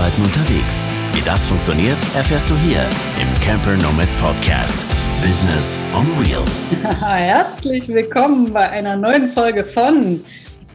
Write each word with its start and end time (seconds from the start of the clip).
Arbeiten 0.00 0.22
unterwegs. 0.22 0.90
Wie 1.12 1.20
das 1.26 1.46
funktioniert, 1.46 1.98
erfährst 2.16 2.48
du 2.48 2.56
hier 2.56 2.80
im 3.20 3.40
Camper 3.42 3.76
Nomads 3.76 4.14
Podcast. 4.16 4.86
Business 5.22 5.78
on 5.94 6.06
Wheels. 6.18 6.74
Herzlich 7.02 7.86
willkommen 7.86 8.50
bei 8.50 8.66
einer 8.70 8.96
neuen 8.96 9.30
Folge 9.30 9.62
von, 9.62 10.24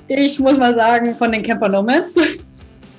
ich 0.10 0.38
muss 0.40 0.56
mal 0.58 0.76
sagen, 0.76 1.16
von 1.16 1.32
den 1.32 1.42
Camper 1.42 1.70
Nomads 1.70 2.14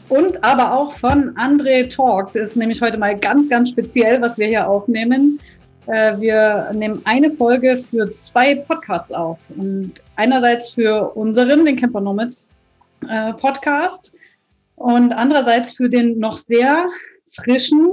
und 0.08 0.42
aber 0.42 0.72
auch 0.72 0.90
von 0.94 1.32
André 1.36 1.88
Talk. 1.88 2.32
Das 2.32 2.48
ist 2.48 2.56
nämlich 2.56 2.82
heute 2.82 2.98
mal 2.98 3.16
ganz, 3.16 3.48
ganz 3.48 3.70
speziell, 3.70 4.20
was 4.20 4.36
wir 4.36 4.48
hier 4.48 4.68
aufnehmen. 4.68 5.38
Äh, 5.86 6.18
wir 6.18 6.72
nehmen 6.74 7.00
eine 7.04 7.30
Folge 7.30 7.76
für 7.76 8.10
zwei 8.10 8.56
Podcasts 8.56 9.12
auf. 9.12 9.38
Und 9.56 9.92
einerseits 10.16 10.70
für 10.70 11.08
unseren, 11.14 11.64
den 11.64 11.76
Camper 11.76 12.00
Nomads 12.00 12.48
äh, 13.08 13.32
Podcast 13.34 14.12
und 14.76 15.12
andererseits 15.12 15.74
für 15.74 15.88
den 15.88 16.18
noch 16.18 16.36
sehr 16.36 16.86
frischen 17.32 17.92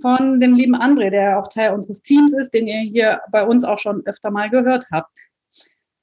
von 0.00 0.40
dem 0.40 0.54
lieben 0.54 0.74
André, 0.74 1.10
der 1.10 1.38
auch 1.38 1.46
Teil 1.48 1.72
unseres 1.72 2.02
Teams 2.02 2.34
ist, 2.34 2.52
den 2.52 2.66
ihr 2.66 2.80
hier 2.80 3.20
bei 3.30 3.44
uns 3.44 3.64
auch 3.64 3.78
schon 3.78 4.04
öfter 4.06 4.30
mal 4.30 4.50
gehört 4.50 4.86
habt. 4.90 5.16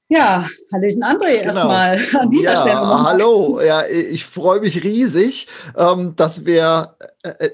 Ja, 0.08 0.48
Hallöchen 0.74 1.04
André 1.04 1.40
genau. 1.40 1.44
erstmal 1.44 2.00
an 2.20 2.32
dieser 2.32 2.54
ja, 2.54 2.62
Stelle. 2.62 3.04
Hallo, 3.04 3.62
ja, 3.62 3.86
ich 3.86 4.26
freue 4.26 4.62
mich 4.62 4.84
riesig, 4.84 5.48
ähm, 5.78 6.16
dass 6.16 6.46
wir 6.46 6.96
äh, 7.22 7.50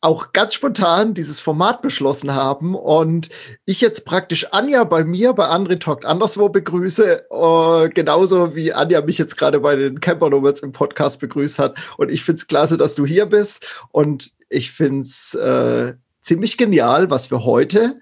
auch 0.00 0.32
ganz 0.32 0.54
spontan 0.54 1.14
dieses 1.14 1.40
Format 1.40 1.82
beschlossen 1.82 2.34
haben 2.34 2.74
und 2.76 3.30
ich 3.64 3.80
jetzt 3.80 4.04
praktisch 4.04 4.46
Anja 4.52 4.84
bei 4.84 5.04
mir 5.04 5.32
bei 5.32 5.48
André 5.48 5.80
Talk 5.80 6.04
anderswo 6.04 6.48
begrüße, 6.48 7.26
äh, 7.30 7.88
genauso 7.88 8.54
wie 8.54 8.72
Anja 8.72 9.00
mich 9.00 9.18
jetzt 9.18 9.36
gerade 9.36 9.60
bei 9.60 9.74
den 9.74 10.00
Camper 10.00 10.30
Nomads 10.30 10.60
im 10.60 10.72
Podcast 10.72 11.20
begrüßt 11.20 11.58
hat. 11.58 11.78
Und 11.96 12.12
ich 12.12 12.22
finde 12.22 12.38
es 12.38 12.46
klasse, 12.46 12.76
dass 12.76 12.94
du 12.94 13.06
hier 13.06 13.26
bist 13.26 13.84
und 13.90 14.32
ich 14.48 14.70
finde 14.70 15.02
es 15.02 15.34
äh, 15.34 15.94
ziemlich 16.22 16.56
genial, 16.56 17.10
was 17.10 17.30
wir 17.30 17.44
heute 17.44 17.96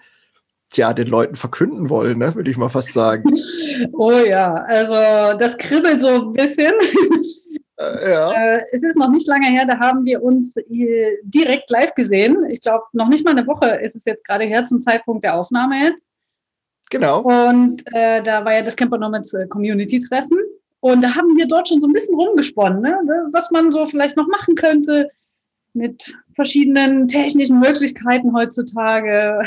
ja, 0.75 0.93
den 0.93 1.07
Leuten 1.07 1.37
verkünden 1.37 1.89
wollen, 1.89 2.19
ne, 2.19 2.35
würde 2.35 2.51
ich 2.51 2.57
mal 2.57 2.69
fast 2.69 2.93
sagen. 2.93 3.35
Oh 3.93 4.11
ja, 4.11 4.55
also 4.69 4.95
das 5.39 5.57
kribbelt 5.59 6.01
so 6.01 6.09
ein 6.09 6.33
bisschen. 6.33 6.73
Äh, 7.79 8.11
ja. 8.11 8.33
Äh, 8.33 8.65
es 8.73 8.83
ist 8.83 8.97
noch 8.97 9.11
nicht 9.11 9.27
lange 9.29 9.49
her, 9.49 9.67
da 9.67 9.79
haben 9.79 10.05
wir 10.05 10.23
uns 10.23 10.55
direkt 11.23 11.71
live 11.71 11.95
gesehen. 11.95 12.47
Ich 12.51 12.61
glaube, 12.61 12.85
noch 12.93 13.09
nicht 13.09 13.25
mal 13.25 13.33
eine 13.33 13.47
Woche 13.47 13.67
ist 13.77 13.97
es 13.97 14.05
jetzt 14.05 14.25
gerade 14.25 14.45
her 14.45 14.65
zum 14.67 14.81
Zeitpunkt 14.81 15.25
der 15.25 15.35
Aufnahme 15.35 15.77
jetzt. 15.85 16.11
Genau. 16.91 17.21
Und 17.21 17.83
äh, 17.93 18.23
da 18.23 18.45
war 18.45 18.55
ja 18.55 18.63
das 18.63 18.77
Camper 18.77 18.99
Nomads 18.99 19.35
äh, 19.35 19.47
Community 19.49 19.99
Treffen. 19.99 20.39
Und 20.81 21.03
da 21.03 21.15
haben 21.17 21.37
wir 21.37 21.47
dort 21.47 21.69
schon 21.69 21.81
so 21.81 21.89
ein 21.89 21.93
bisschen 21.93 22.15
rumgesponnen, 22.15 22.81
ne? 22.81 22.97
was 23.33 23.51
man 23.51 23.73
so 23.73 23.87
vielleicht 23.87 24.17
noch 24.17 24.29
machen 24.29 24.55
könnte 24.55 25.11
mit 25.73 26.15
verschiedenen 26.35 27.09
technischen 27.09 27.59
Möglichkeiten 27.59 28.33
heutzutage. 28.35 29.43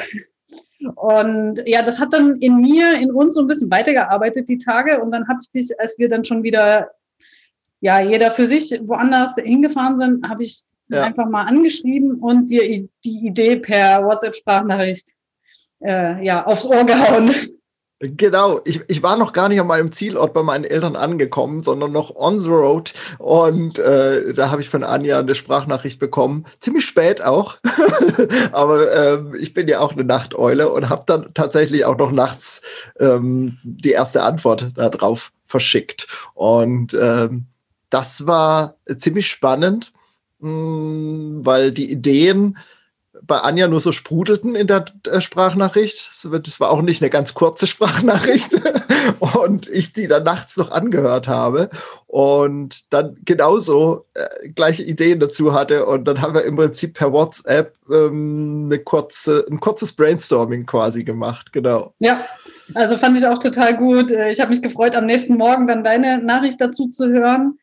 Und 0.95 1.61
ja, 1.65 1.81
das 1.81 1.99
hat 1.99 2.13
dann 2.13 2.37
in 2.39 2.57
mir, 2.57 2.93
in 2.99 3.11
uns 3.11 3.35
so 3.35 3.41
ein 3.41 3.47
bisschen 3.47 3.71
weitergearbeitet 3.71 4.49
die 4.49 4.57
Tage. 4.57 5.01
Und 5.01 5.11
dann 5.11 5.27
habe 5.27 5.39
ich 5.41 5.49
dich, 5.49 5.79
als 5.79 5.97
wir 5.97 6.09
dann 6.09 6.25
schon 6.25 6.43
wieder 6.43 6.89
ja, 7.81 7.99
jeder 8.01 8.31
für 8.31 8.47
sich 8.47 8.79
woanders 8.83 9.35
hingefahren 9.35 9.97
sind, 9.97 10.27
habe 10.27 10.43
ich 10.43 10.63
ja. 10.89 11.03
einfach 11.03 11.29
mal 11.29 11.43
angeschrieben 11.43 12.15
und 12.15 12.49
dir 12.49 12.87
die 13.03 13.25
Idee 13.25 13.57
per 13.57 14.03
WhatsApp-Sprachnachricht 14.03 15.07
äh, 15.81 16.23
ja, 16.23 16.45
aufs 16.45 16.65
Ohr 16.65 16.83
gehauen. 16.83 17.31
Genau, 18.01 18.61
ich, 18.63 18.79
ich 18.87 19.03
war 19.03 19.17
noch 19.17 19.33
gar 19.33 19.49
nicht 19.49 19.59
an 19.59 19.67
meinem 19.67 19.91
Zielort 19.91 20.33
bei 20.33 20.41
meinen 20.41 20.63
Eltern 20.63 20.95
angekommen, 20.95 21.63
sondern 21.63 21.91
noch 21.91 22.15
on 22.15 22.39
the 22.39 22.49
road. 22.49 22.93
Und 23.17 23.77
äh, 23.77 24.33
da 24.33 24.51
habe 24.51 24.61
ich 24.61 24.69
von 24.69 24.85
Anja 24.85 25.19
eine 25.19 25.35
Sprachnachricht 25.35 25.99
bekommen, 25.99 26.45
ziemlich 26.61 26.85
spät 26.85 27.21
auch. 27.21 27.57
Aber 28.53 28.93
ähm, 28.95 29.35
ich 29.37 29.53
bin 29.53 29.67
ja 29.67 29.81
auch 29.81 29.91
eine 29.91 30.05
Nachteule 30.05 30.69
und 30.69 30.87
habe 30.87 31.03
dann 31.07 31.33
tatsächlich 31.33 31.83
auch 31.83 31.97
noch 31.97 32.13
nachts 32.13 32.61
ähm, 33.01 33.57
die 33.63 33.91
erste 33.91 34.23
Antwort 34.23 34.71
darauf 34.77 35.33
verschickt. 35.45 36.07
Und 36.35 36.93
ähm, 36.93 37.47
das 37.89 38.27
war 38.27 38.75
ziemlich 38.97 39.27
spannend, 39.27 39.93
mm, 40.39 41.45
weil 41.45 41.71
die 41.71 41.91
Ideen 41.91 42.57
bei 43.21 43.39
Anja 43.39 43.67
nur 43.67 43.81
so 43.81 43.91
sprudelten 43.91 44.55
in 44.55 44.67
der 44.67 44.85
äh, 45.05 45.21
Sprachnachricht. 45.21 46.09
Das 46.43 46.59
war 46.59 46.71
auch 46.71 46.81
nicht 46.81 47.01
eine 47.01 47.09
ganz 47.09 47.33
kurze 47.33 47.67
Sprachnachricht. 47.67 48.55
und 49.19 49.67
ich 49.67 49.93
die 49.93 50.07
dann 50.07 50.23
nachts 50.23 50.57
noch 50.57 50.71
angehört 50.71 51.27
habe 51.27 51.69
und 52.07 52.91
dann 52.93 53.17
genauso 53.25 54.05
äh, 54.13 54.49
gleiche 54.49 54.83
Ideen 54.83 55.19
dazu 55.19 55.53
hatte. 55.53 55.85
Und 55.85 56.05
dann 56.05 56.21
haben 56.21 56.33
wir 56.33 56.43
im 56.43 56.55
Prinzip 56.55 56.95
per 56.95 57.11
WhatsApp 57.11 57.75
ähm, 57.91 58.63
eine 58.65 58.79
kurze, 58.79 59.45
ein 59.49 59.59
kurzes 59.59 59.93
Brainstorming 59.93 60.65
quasi 60.65 61.03
gemacht. 61.03 61.51
Genau. 61.51 61.93
Ja, 61.99 62.25
also 62.73 62.97
fand 62.97 63.17
ich 63.17 63.25
auch 63.25 63.39
total 63.39 63.75
gut. 63.75 64.11
Äh, 64.11 64.31
ich 64.31 64.39
habe 64.39 64.51
mich 64.51 64.61
gefreut, 64.61 64.95
am 64.95 65.05
nächsten 65.05 65.37
Morgen 65.37 65.67
dann 65.67 65.83
deine 65.83 66.19
Nachricht 66.23 66.61
dazu 66.61 66.87
zu 66.87 67.09
hören. 67.09 67.57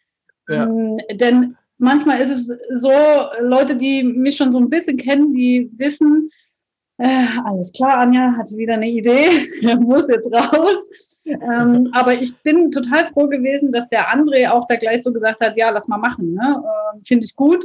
Ja. 0.49 0.65
Ähm, 0.65 0.99
denn 1.13 1.57
manchmal 1.79 2.21
ist 2.21 2.31
es 2.31 2.81
so, 2.81 2.93
Leute, 3.41 3.77
die 3.77 4.03
mich 4.03 4.37
schon 4.37 4.53
so 4.53 4.59
ein 4.59 4.71
bisschen 4.71 4.97
kennen, 4.97 5.33
die 5.33 5.71
wissen, 5.77 6.31
äh, 6.99 7.27
alles 7.45 7.73
klar, 7.73 7.99
Anja 7.99 8.35
hatte 8.39 8.57
wieder 8.57 8.75
eine 8.75 8.89
Idee, 8.89 9.51
muss 9.81 10.09
jetzt 10.09 10.33
raus. 10.33 10.91
Ähm, 11.25 11.89
aber 11.93 12.15
ich 12.15 12.35
bin 12.39 12.71
total 12.71 13.11
froh 13.13 13.27
gewesen, 13.27 13.73
dass 13.73 13.89
der 13.89 14.15
André 14.15 14.49
auch 14.49 14.65
da 14.69 14.77
gleich 14.77 15.03
so 15.03 15.13
gesagt 15.13 15.41
hat, 15.41 15.57
ja, 15.57 15.71
lass 15.71 15.89
mal 15.89 15.99
machen. 15.99 16.35
Ne? 16.35 16.63
Äh, 16.63 17.01
Finde 17.05 17.25
ich 17.25 17.35
gut, 17.35 17.65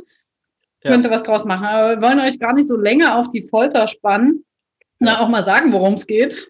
ja. 0.84 0.92
könnte 0.92 1.12
was 1.12 1.24
draus 1.24 1.46
machen. 1.46 1.66
Aber 1.66 1.90
wir 1.92 2.02
wollen 2.02 2.20
euch 2.20 2.40
gar 2.40 2.54
nicht 2.54 2.68
so 2.68 2.76
länger 2.76 3.18
auf 3.18 3.30
die 3.30 3.48
Folter 3.48 3.88
spannen. 3.88 4.44
Na, 5.00 5.20
auch 5.20 5.30
mal 5.30 5.44
sagen, 5.44 5.72
worum 5.72 5.94
es 5.94 6.06
geht. 6.08 6.48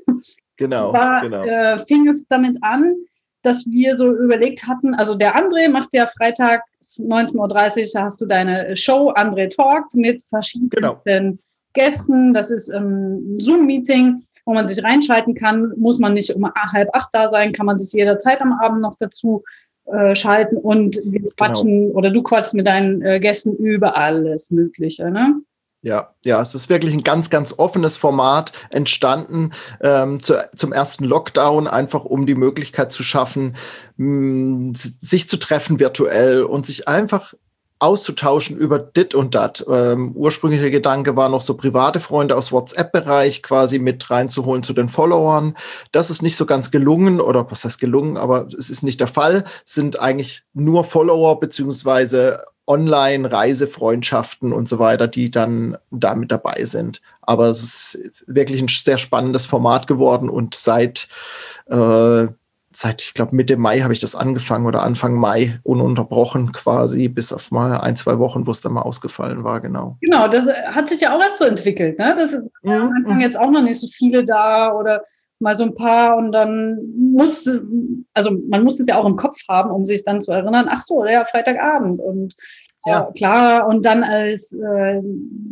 Genau. 0.57 0.83
Und 0.83 0.89
zwar 0.89 1.21
genau. 1.21 1.43
Äh, 1.43 1.79
fing 1.79 2.07
es 2.07 2.25
damit 2.27 2.57
an, 2.61 2.95
dass 3.41 3.65
wir 3.65 3.97
so 3.97 4.11
überlegt 4.11 4.67
hatten, 4.67 4.93
also 4.93 5.15
der 5.15 5.35
André 5.35 5.69
macht 5.69 5.93
ja 5.93 6.07
Freitag 6.17 6.63
19.30 6.81 7.35
Uhr, 7.37 7.87
da 7.93 8.03
hast 8.03 8.21
du 8.21 8.25
deine 8.25 8.75
Show, 8.75 9.11
André 9.11 9.53
Talkt 9.53 9.95
mit 9.95 10.23
verschiedensten 10.23 10.99
genau. 11.03 11.37
Gästen. 11.73 12.33
Das 12.33 12.51
ist 12.51 12.69
ein 12.69 13.39
Zoom-Meeting, 13.39 14.23
wo 14.45 14.53
man 14.53 14.67
sich 14.67 14.83
reinschalten 14.83 15.35
kann. 15.35 15.73
Muss 15.77 15.99
man 15.99 16.13
nicht 16.13 16.33
um 16.35 16.51
halb 16.53 16.89
acht 16.93 17.09
da 17.13 17.29
sein, 17.29 17.53
kann 17.53 17.65
man 17.65 17.77
sich 17.77 17.93
jederzeit 17.93 18.41
am 18.41 18.53
Abend 18.53 18.81
noch 18.81 18.95
dazu 18.99 19.43
äh, 19.85 20.15
schalten 20.15 20.57
und 20.57 21.01
wir 21.03 21.19
genau. 21.19 21.33
quatschen 21.37 21.87
genau. 21.87 21.97
oder 21.97 22.11
du 22.11 22.21
quatschst 22.21 22.53
mit 22.53 22.67
deinen 22.67 23.01
äh, 23.01 23.19
Gästen 23.19 23.55
über 23.55 23.97
alles 23.97 24.51
Mögliche. 24.51 25.09
Ne? 25.09 25.41
Ja, 25.83 26.13
ja, 26.23 26.39
es 26.39 26.53
ist 26.53 26.69
wirklich 26.69 26.93
ein 26.93 27.03
ganz, 27.03 27.31
ganz 27.31 27.55
offenes 27.57 27.97
Format 27.97 28.51
entstanden 28.69 29.51
ähm, 29.81 30.21
zu, 30.21 30.47
zum 30.55 30.71
ersten 30.71 31.05
Lockdown, 31.05 31.67
einfach 31.67 32.05
um 32.05 32.27
die 32.27 32.35
Möglichkeit 32.35 32.91
zu 32.91 33.01
schaffen, 33.01 33.55
mh, 33.97 34.73
sich 34.75 35.27
zu 35.27 35.37
treffen 35.37 35.79
virtuell 35.79 36.43
und 36.43 36.67
sich 36.67 36.87
einfach 36.87 37.33
auszutauschen 37.81 38.57
über 38.57 38.77
dit 38.77 39.15
und 39.15 39.33
dat. 39.33 39.65
Ähm, 39.67 40.11
ursprünglicher 40.13 40.69
Gedanke 40.69 41.15
war 41.15 41.29
noch 41.29 41.41
so 41.41 41.55
private 41.55 41.99
Freunde 41.99 42.35
aus 42.35 42.51
WhatsApp-Bereich 42.51 43.41
quasi 43.41 43.79
mit 43.79 44.09
reinzuholen 44.09 44.61
zu 44.61 44.73
den 44.73 44.87
Followern. 44.87 45.55
Das 45.91 46.11
ist 46.11 46.21
nicht 46.21 46.35
so 46.35 46.45
ganz 46.45 46.69
gelungen 46.69 47.19
oder 47.19 47.49
was 47.49 47.65
heißt 47.65 47.79
gelungen, 47.79 48.17
aber 48.17 48.47
es 48.57 48.69
ist 48.69 48.83
nicht 48.83 48.99
der 48.99 49.07
Fall. 49.07 49.45
Sind 49.65 49.99
eigentlich 49.99 50.43
nur 50.53 50.83
Follower 50.83 51.39
beziehungsweise 51.39 52.43
Online-Reisefreundschaften 52.67 54.53
und 54.53 54.69
so 54.69 54.77
weiter, 54.77 55.07
die 55.07 55.31
dann 55.31 55.77
da 55.89 56.13
mit 56.13 56.31
dabei 56.31 56.63
sind. 56.65 57.01
Aber 57.21 57.47
es 57.47 57.63
ist 57.63 58.11
wirklich 58.27 58.61
ein 58.61 58.67
sehr 58.67 58.99
spannendes 58.99 59.45
Format 59.47 59.87
geworden 59.87 60.29
und 60.29 60.53
seit, 60.53 61.07
äh, 61.65 62.27
seit 62.73 63.01
ich 63.01 63.13
glaube, 63.13 63.35
Mitte 63.35 63.57
Mai 63.57 63.81
habe 63.81 63.93
ich 63.93 63.99
das 63.99 64.15
angefangen 64.15 64.65
oder 64.65 64.83
Anfang 64.83 65.15
Mai 65.15 65.59
ununterbrochen 65.63 66.51
quasi, 66.51 67.07
bis 67.07 67.33
auf 67.33 67.51
mal 67.51 67.73
ein, 67.73 67.95
zwei 67.95 68.19
Wochen, 68.19 68.47
wo 68.47 68.51
es 68.51 68.61
dann 68.61 68.73
mal 68.73 68.81
ausgefallen 68.81 69.43
war, 69.43 69.61
genau. 69.61 69.97
Genau, 70.01 70.27
das 70.27 70.47
hat 70.47 70.89
sich 70.89 71.01
ja 71.01 71.15
auch 71.15 71.21
erst 71.21 71.37
so 71.37 71.45
entwickelt. 71.45 71.99
Ne? 71.99 72.13
Das 72.15 72.37
mhm. 72.63 72.71
am 72.71 72.93
Anfang 72.93 73.21
jetzt 73.21 73.39
auch 73.39 73.51
noch 73.51 73.63
nicht 73.63 73.79
so 73.79 73.87
viele 73.87 74.25
da 74.25 74.73
oder 74.73 75.03
mal 75.39 75.55
so 75.55 75.63
ein 75.63 75.73
paar 75.73 76.17
und 76.17 76.31
dann 76.31 76.77
muss, 76.95 77.49
also 78.13 78.31
man 78.49 78.63
muss 78.63 78.79
es 78.79 78.87
ja 78.87 78.97
auch 78.97 79.05
im 79.05 79.15
Kopf 79.15 79.37
haben, 79.49 79.71
um 79.71 79.85
sich 79.85 80.03
dann 80.03 80.21
zu 80.21 80.31
erinnern, 80.31 80.67
ach 80.69 80.81
so, 80.81 81.03
ja, 81.05 81.25
Freitagabend 81.25 81.99
und 81.99 82.35
ja. 82.85 83.07
Äh, 83.07 83.17
klar, 83.17 83.67
und 83.67 83.85
dann 83.85 84.03
als 84.03 84.53
äh, 84.53 85.01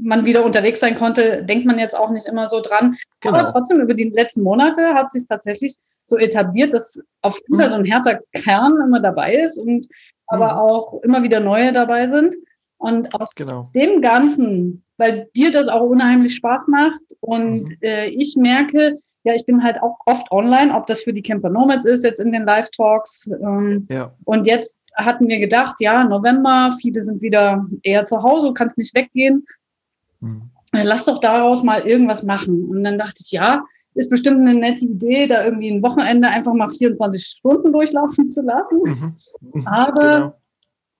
man 0.01 0.25
wieder 0.25 0.44
unterwegs 0.44 0.80
sein 0.80 0.98
konnte, 0.98 1.44
denkt 1.44 1.66
man 1.66 1.77
jetzt 1.77 1.95
auch 1.95 2.10
nicht 2.10 2.25
immer 2.25 2.50
so 2.50 2.60
dran. 2.60 2.98
Genau. 3.19 3.38
Aber 3.38 3.51
trotzdem 3.51 3.80
über 3.80 3.94
die 3.94 4.10
letzten 4.10 4.42
Monate 4.42 4.95
hat 4.95 5.12
sich 5.12 5.27
tatsächlich 5.27 5.75
so 6.09 6.17
etabliert, 6.17 6.73
dass 6.73 7.01
auf 7.21 7.39
jeden 7.39 7.59
Fall 7.59 7.69
mhm. 7.69 7.71
so 7.71 7.77
ein 7.77 7.85
härter 7.85 8.19
Kern 8.33 8.73
immer 8.83 9.00
dabei 9.00 9.35
ist 9.35 9.57
und 9.57 9.88
aber 10.27 10.53
mhm. 10.53 10.59
auch 10.59 11.01
immer 11.03 11.23
wieder 11.23 11.39
neue 11.39 11.71
dabei 11.71 12.07
sind. 12.07 12.35
Und 12.77 13.13
aus 13.19 13.35
genau. 13.35 13.69
dem 13.75 14.01
Ganzen, 14.01 14.83
weil 14.97 15.27
dir 15.35 15.51
das 15.51 15.67
auch 15.67 15.81
unheimlich 15.81 16.35
Spaß 16.35 16.67
macht 16.67 17.01
und 17.19 17.63
mhm. 17.63 17.77
äh, 17.81 18.07
ich 18.07 18.35
merke, 18.38 19.00
ja, 19.23 19.33
ich 19.33 19.45
bin 19.45 19.63
halt 19.63 19.81
auch 19.81 19.97
oft 20.06 20.31
online, 20.31 20.73
ob 20.73 20.85
das 20.85 21.01
für 21.01 21.11
die 21.11 21.21
Camper 21.21 21.50
Nomads 21.50 21.85
ist, 21.85 22.06
jetzt 22.06 22.21
in 22.21 22.31
den 22.31 22.45
Live-Talks. 22.45 23.29
Ähm, 23.44 23.85
ja. 23.91 24.13
Und 24.23 24.47
jetzt 24.47 24.81
hatten 24.95 25.27
wir 25.27 25.39
gedacht, 25.39 25.75
ja, 25.79 26.06
November, 26.06 26.71
viele 26.79 27.03
sind 27.03 27.21
wieder 27.21 27.65
eher 27.83 28.06
zu 28.06 28.23
Hause, 28.23 28.47
du 28.47 28.53
kannst 28.53 28.77
nicht 28.77 28.95
weggehen. 28.95 29.45
Mhm. 30.21 30.50
Lass 30.71 31.06
doch 31.06 31.19
daraus 31.19 31.63
mal 31.63 31.81
irgendwas 31.81 32.23
machen. 32.23 32.65
Und 32.69 32.83
dann 32.83 32.97
dachte 32.97 33.21
ich, 33.25 33.31
ja, 33.31 33.63
ist 34.00 34.10
bestimmt 34.10 34.40
eine 34.40 34.60
nette 34.60 34.86
Idee, 34.86 35.28
da 35.28 35.46
irgendwie 35.46 35.69
ein 35.69 35.84
Wochenende 35.84 36.30
einfach 36.30 36.54
mal 36.54 36.69
24 36.69 37.24
Stunden 37.24 37.72
durchlaufen 37.72 38.30
zu 38.31 38.42
lassen. 38.42 38.81
Mhm. 38.84 39.16
Mhm. 39.54 39.68
Aber 39.68 40.16
genau 40.16 40.34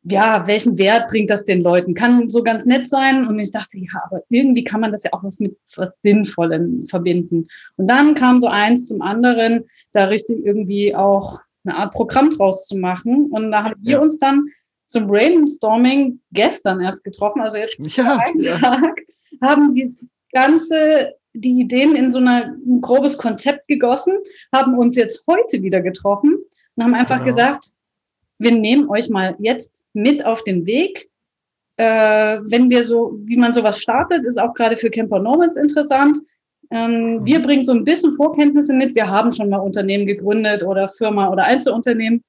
ja, 0.04 0.48
welchen 0.48 0.78
Wert 0.78 1.10
bringt 1.10 1.30
das 1.30 1.46
den 1.46 1.62
Leuten? 1.62 1.94
Kann 1.94 2.30
so 2.30 2.42
ganz 2.42 2.66
nett 2.66 2.88
sein. 2.88 3.28
Und 3.28 3.38
ich 3.40 3.52
dachte, 3.52 3.78
ja, 3.78 4.02
aber 4.06 4.22
irgendwie 4.30 4.64
kann 4.64 4.82
man 4.82 4.92
das 4.92 5.04
ja 5.04 5.12
auch 5.14 5.24
was 5.24 5.40
mit 5.40 5.58
was 5.76 5.98
Sinnvollem 6.04 6.84
verbinden. 6.84 7.48
Und 7.76 7.88
dann 7.88 8.16
kam 8.16 8.40
so 8.42 8.48
eins 8.48 8.88
zum 8.88 9.02
anderen, 9.02 9.66
da 9.92 10.06
richtig 10.06 10.46
irgendwie 10.46 10.96
auch 10.96 11.40
eine 11.66 11.76
Art 11.76 11.94
Programm 11.94 12.30
draus 12.30 12.68
zu 12.68 12.78
machen. 12.78 13.28
Und 13.32 13.52
da 13.52 13.64
haben 13.66 13.76
wir 13.82 13.94
ja. 13.94 14.00
uns 14.00 14.18
dann 14.20 14.46
zum 14.88 15.08
Brainstorming 15.08 16.20
gestern 16.32 16.80
erst 16.82 17.04
getroffen, 17.04 17.42
also 17.42 17.58
jetzt 17.58 17.78
ja, 17.96 18.20
ja. 18.40 18.58
Tag, 18.58 19.00
haben 19.42 19.74
die 19.76 19.96
ganze 20.32 21.14
die 21.34 21.60
Ideen 21.62 21.96
in 21.96 22.12
so 22.12 22.20
ein 22.20 22.82
grobes 22.82 23.18
Konzept 23.18 23.68
gegossen, 23.68 24.18
haben 24.54 24.78
uns 24.78 24.96
jetzt 24.96 25.24
heute 25.28 25.62
wieder 25.62 25.82
getroffen 25.82 26.38
und 26.76 26.84
haben 26.84 26.96
einfach 26.96 27.18
genau. 27.18 27.26
gesagt, 27.26 27.72
wir 28.40 28.52
nehmen 28.52 28.90
euch 28.90 29.10
mal 29.10 29.36
jetzt 29.40 29.84
mit 29.94 30.26
auf 30.26 30.44
den 30.44 30.66
Weg. 30.66 31.10
Äh, 31.78 32.40
wenn 32.44 32.70
wir 32.70 32.84
so, 32.84 33.20
wie 33.24 33.38
man 33.38 33.54
sowas 33.54 33.80
startet, 33.80 34.26
ist 34.26 34.40
auch 34.40 34.54
gerade 34.54 34.78
für 34.78 34.90
Camper 34.90 35.20
Nomads 35.20 35.58
interessant. 35.58 36.18
Ähm, 36.72 37.18
mhm. 37.18 37.26
Wir 37.26 37.42
bringen 37.42 37.64
so 37.64 37.74
ein 37.74 37.84
bisschen 37.84 38.16
Vorkenntnisse 38.16 38.74
mit. 38.74 38.96
Wir 38.96 39.08
haben 39.08 39.32
schon 39.32 39.50
mal 39.50 39.60
Unternehmen 39.60 40.06
gegründet 40.06 40.64
oder 40.64 40.88
Firma 40.88 41.30
oder 41.30 41.44
Einzelunternehmen. 41.46 42.24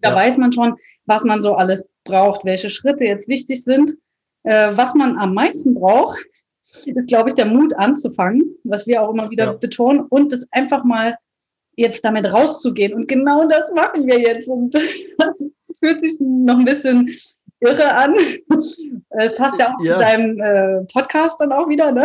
Da 0.00 0.10
ja. 0.10 0.16
weiß 0.16 0.38
man 0.38 0.52
schon, 0.52 0.76
was 1.06 1.24
man 1.24 1.42
so 1.42 1.54
alles 1.54 1.88
braucht, 2.04 2.44
welche 2.44 2.70
Schritte 2.70 3.04
jetzt 3.04 3.28
wichtig 3.28 3.62
sind. 3.64 3.92
Äh, 4.44 4.72
was 4.74 4.94
man 4.94 5.16
am 5.18 5.34
meisten 5.34 5.74
braucht, 5.74 6.24
ist, 6.64 7.08
glaube 7.08 7.28
ich, 7.28 7.34
der 7.34 7.46
Mut 7.46 7.74
anzufangen, 7.74 8.56
was 8.64 8.86
wir 8.86 9.02
auch 9.02 9.12
immer 9.12 9.30
wieder 9.30 9.44
ja. 9.44 9.52
betonen 9.52 10.00
und 10.08 10.32
das 10.32 10.46
einfach 10.50 10.84
mal 10.84 11.16
jetzt 11.76 12.04
damit 12.04 12.26
rauszugehen. 12.26 12.94
Und 12.94 13.08
genau 13.08 13.46
das 13.48 13.72
machen 13.72 14.06
wir 14.06 14.20
jetzt. 14.20 14.48
Und 14.48 14.74
das 15.18 15.44
fühlt 15.80 16.00
sich 16.00 16.16
noch 16.20 16.58
ein 16.58 16.64
bisschen 16.64 17.10
irre 17.60 17.94
an. 17.94 18.14
Es 19.16 19.36
passt 19.36 19.60
ja 19.60 19.68
auch 19.68 19.84
ja. 19.84 19.92
zu 19.92 20.00
deinem 20.00 20.40
äh, 20.40 20.84
Podcast 20.92 21.40
dann 21.40 21.52
auch 21.52 21.68
wieder, 21.68 21.92
ne? 21.92 22.04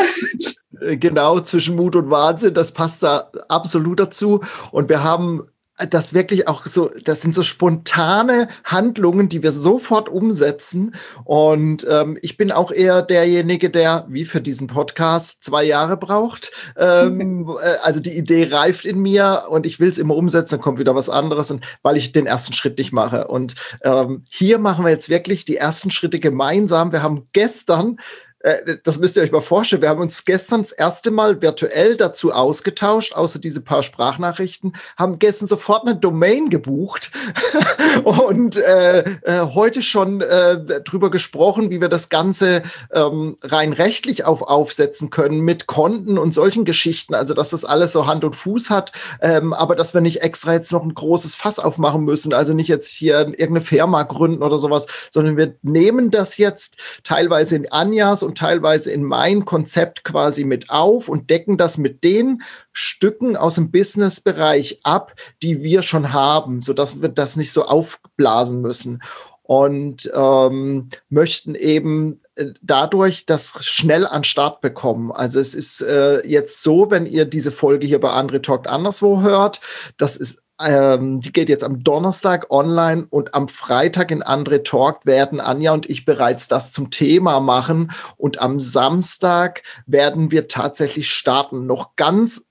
Äh, 0.80 0.96
genau, 0.98 1.40
zwischen 1.40 1.76
Mut 1.76 1.96
und 1.96 2.12
Wahnsinn, 2.12 2.54
das 2.54 2.72
passt 2.72 3.02
da 3.02 3.32
absolut 3.48 4.00
dazu. 4.00 4.42
Und 4.72 4.90
wir 4.90 5.04
haben 5.04 5.50
das 5.90 6.14
wirklich 6.14 6.48
auch 6.48 6.66
so, 6.66 6.90
das 7.04 7.22
sind 7.22 7.34
so 7.34 7.44
spontane 7.44 8.50
Handlungen, 8.64 9.30
die 9.30 9.44
wir 9.44 9.52
sofort 9.52 10.10
umsetzen. 10.10 10.96
Und 11.24 11.86
ähm, 11.90 12.18
ich 12.22 12.38
bin 12.38 12.52
auch 12.52 12.72
eher 12.72 13.02
derjenige, 13.02 13.70
der, 13.70 14.06
wie 14.10 14.26
für 14.26 14.42
diesen 14.42 14.68
Podcast, 14.68 15.44
zwei 15.44 15.64
Jahre 15.64 15.98
braucht. 15.98 16.52
Ähm, 16.78 17.50
äh, 17.64 17.78
also 17.84 18.00
die 18.00 18.18
Idee 18.18 18.50
reift 18.52 18.86
in 18.86 19.00
mir 19.00 19.44
und 19.50 19.66
ich 19.66 19.80
will 19.80 19.90
es 19.90 19.98
immer 19.98 20.16
umsetzen, 20.16 20.56
dann 20.56 20.62
kommt 20.62 20.80
wieder 20.80 20.96
was 20.96 21.10
anderes, 21.10 21.52
und, 21.52 21.66
weil 21.82 21.98
ich 21.98 22.12
den 22.12 22.26
ersten 22.26 22.54
Schritt 22.54 22.78
nicht 22.78 22.92
mache. 22.92 23.28
Und 23.28 23.56
ähm, 23.84 24.26
hier 24.30 24.60
machen 24.60 24.84
wir 24.84 24.92
jetzt 24.92 25.10
wirklich 25.10 25.46
die 25.46 25.58
ersten 25.58 25.92
Schritte 25.92 26.20
gemeinsam. 26.20 26.92
Wir 26.92 27.04
haben 27.04 27.28
gestern 27.34 27.98
äh, 28.40 28.78
das 28.84 29.00
müsst 29.00 29.18
ihr 29.18 29.24
euch 29.24 29.32
mal 29.32 29.42
vorstellen. 29.42 29.82
Wir 29.82 29.90
haben 29.90 30.02
uns 30.02 30.24
gestern 30.24 30.62
das 30.62 30.72
erste 30.72 31.12
Mal 31.12 31.42
virtuell 31.42 31.98
dazu 31.98 32.32
ausgetauscht, 32.32 33.14
außer 33.14 33.40
diese 33.40 33.62
paar 33.62 33.84
Sprachnachrichten, 33.84 34.74
haben 34.98 35.20
gestern 35.20 35.48
sofort 35.48 35.86
eine 35.86 35.96
Domain 35.96 36.50
gebucht 36.50 37.12
und 38.04 38.56
äh, 38.56 39.00
äh, 39.00 39.40
heute 39.54 39.82
schon 39.82 40.22
äh, 40.22 40.82
drüber 40.82 41.12
gesprochen, 41.12 41.70
wie 41.70 41.82
wir 41.82 41.90
das 41.90 42.10
Ganze 42.10 42.64
ähm, 42.94 43.38
rein 43.44 43.74
rechtlich 43.74 44.24
auf 44.24 44.42
aufsetzen 44.42 45.10
können 45.10 45.42
mit 45.42 45.68
Konten 45.68 46.18
und 46.18 46.34
solchen 46.34 46.64
Geschichten. 46.64 47.14
Also, 47.14 47.34
dass 47.34 47.50
das 47.50 47.66
alles 47.66 47.92
so 47.92 48.08
Hand 48.08 48.24
und 48.24 48.36
Fuß 48.36 48.70
hat, 48.70 48.94
ähm, 49.22 49.54
aber 49.54 49.76
dass 49.76 49.94
wir 49.94 50.02
nicht 50.02 50.22
extra 50.22 50.54
jetzt 50.54 50.72
noch 50.72 50.84
ein 50.84 50.94
großes 50.94 51.36
Fass 51.36 51.60
aufmachen 51.60 52.06
müssen, 52.06 52.34
also 52.34 52.54
nicht 52.54 52.70
jetzt 52.70 52.90
hier 52.90 53.20
irgendeine 53.20 53.62
Firma 53.62 54.04
gründen 54.04 54.44
oder 54.44 54.58
sowas, 54.58 54.88
sondern 55.12 55.36
wir 55.36 55.56
nehmen 55.62 56.10
das 56.10 56.38
jetzt 56.38 56.78
teilweise 57.04 57.58
in 57.58 57.72
Anjas 57.72 58.24
und 58.30 58.38
teilweise 58.38 58.92
in 58.92 59.04
mein 59.04 59.44
Konzept 59.44 60.04
quasi 60.04 60.44
mit 60.44 60.70
auf 60.70 61.10
und 61.10 61.30
decken 61.32 61.58
das 61.58 61.78
mit 61.80 62.04
den 62.04 62.44
Stücken 62.72 63.36
aus 63.36 63.56
dem 63.56 63.72
Businessbereich 63.72 64.82
ab, 64.84 65.16
die 65.42 65.64
wir 65.64 65.82
schon 65.82 66.14
haben, 66.14 66.62
sodass 66.62 67.02
wir 67.02 67.10
das 67.10 67.36
nicht 67.36 67.52
so 67.52 67.66
aufblasen 67.66 68.62
müssen 68.62 69.02
und 69.42 70.12
ähm, 70.14 70.90
möchten 71.10 71.56
eben 71.56 72.22
äh, 72.36 72.54
dadurch 72.62 73.26
das 73.26 73.66
schnell 73.66 74.06
an 74.06 74.24
Start 74.24 74.62
bekommen. 74.62 75.12
Also 75.12 75.40
es 75.40 75.56
ist 75.56 75.82
äh, 75.82 76.26
jetzt 76.28 76.62
so, 76.62 76.92
wenn 76.92 77.08
ihr 77.08 77.26
diese 77.26 77.52
Folge 77.52 77.88
hier 77.88 78.00
bei 78.00 78.12
Andre 78.12 78.44
Talk 78.44 78.68
anderswo 78.68 79.22
hört, 79.22 79.60
das 79.98 80.18
ist 80.18 80.38
ähm, 80.60 81.22
die 81.22 81.32
geht 81.32 81.50
jetzt 81.50 81.64
am 81.64 81.80
Donnerstag 81.80 82.52
online 82.52 83.08
und 83.10 83.34
am 83.34 83.48
Freitag 83.48 84.12
in 84.12 84.22
Andre 84.22 84.64
Talk 84.64 85.06
werden 85.06 85.40
Anja 85.40 85.74
und 85.74 85.90
ich 85.90 86.06
bereits 86.06 86.48
das 86.48 86.72
zum 86.72 86.92
Thema 86.92 87.40
machen. 87.40 87.92
Und 88.18 88.42
am 88.42 88.60
Samstag 88.60 89.64
werden 89.86 90.32
wir 90.32 90.48
tatsächlich 90.48 91.10
starten. 91.10 91.66
Noch 91.66 91.96
ganz 91.96 92.49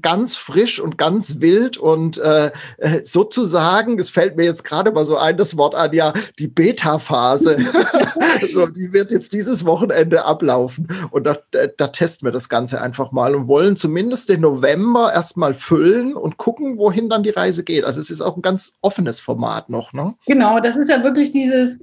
ganz 0.00 0.36
frisch 0.36 0.80
und 0.80 0.98
ganz 0.98 1.40
wild 1.40 1.76
und 1.76 2.18
äh, 2.18 2.50
äh 2.78 3.04
sozusagen, 3.04 3.98
es 3.98 4.10
fällt 4.10 4.36
mir 4.36 4.44
jetzt 4.44 4.64
gerade 4.64 4.92
mal 4.92 5.04
so 5.04 5.16
ein, 5.16 5.36
das 5.36 5.56
Wort 5.56 5.74
an, 5.74 5.92
ja, 5.92 6.12
die 6.38 6.48
Beta-Phase. 6.48 7.58
so, 8.50 8.66
die 8.66 8.92
wird 8.92 9.10
jetzt 9.10 9.32
dieses 9.32 9.64
Wochenende 9.64 10.24
ablaufen. 10.24 10.88
Und 11.10 11.26
da, 11.26 11.38
da, 11.50 11.88
testen 11.88 12.26
wir 12.26 12.32
das 12.32 12.48
Ganze 12.48 12.80
einfach 12.80 13.12
mal 13.12 13.34
und 13.34 13.48
wollen 13.48 13.76
zumindest 13.76 14.28
den 14.28 14.40
November 14.40 15.12
erstmal 15.12 15.54
füllen 15.54 16.14
und 16.14 16.36
gucken, 16.36 16.78
wohin 16.78 17.08
dann 17.08 17.22
die 17.22 17.30
Reise 17.30 17.64
geht. 17.64 17.84
Also 17.84 18.00
es 18.00 18.10
ist 18.10 18.20
auch 18.20 18.36
ein 18.36 18.42
ganz 18.42 18.76
offenes 18.80 19.20
Format 19.20 19.70
noch. 19.70 19.92
Ne? 19.92 20.14
Genau, 20.26 20.60
das 20.60 20.76
ist 20.76 20.88
ja 20.88 21.02
wirklich 21.02 21.32
dieses 21.32 21.80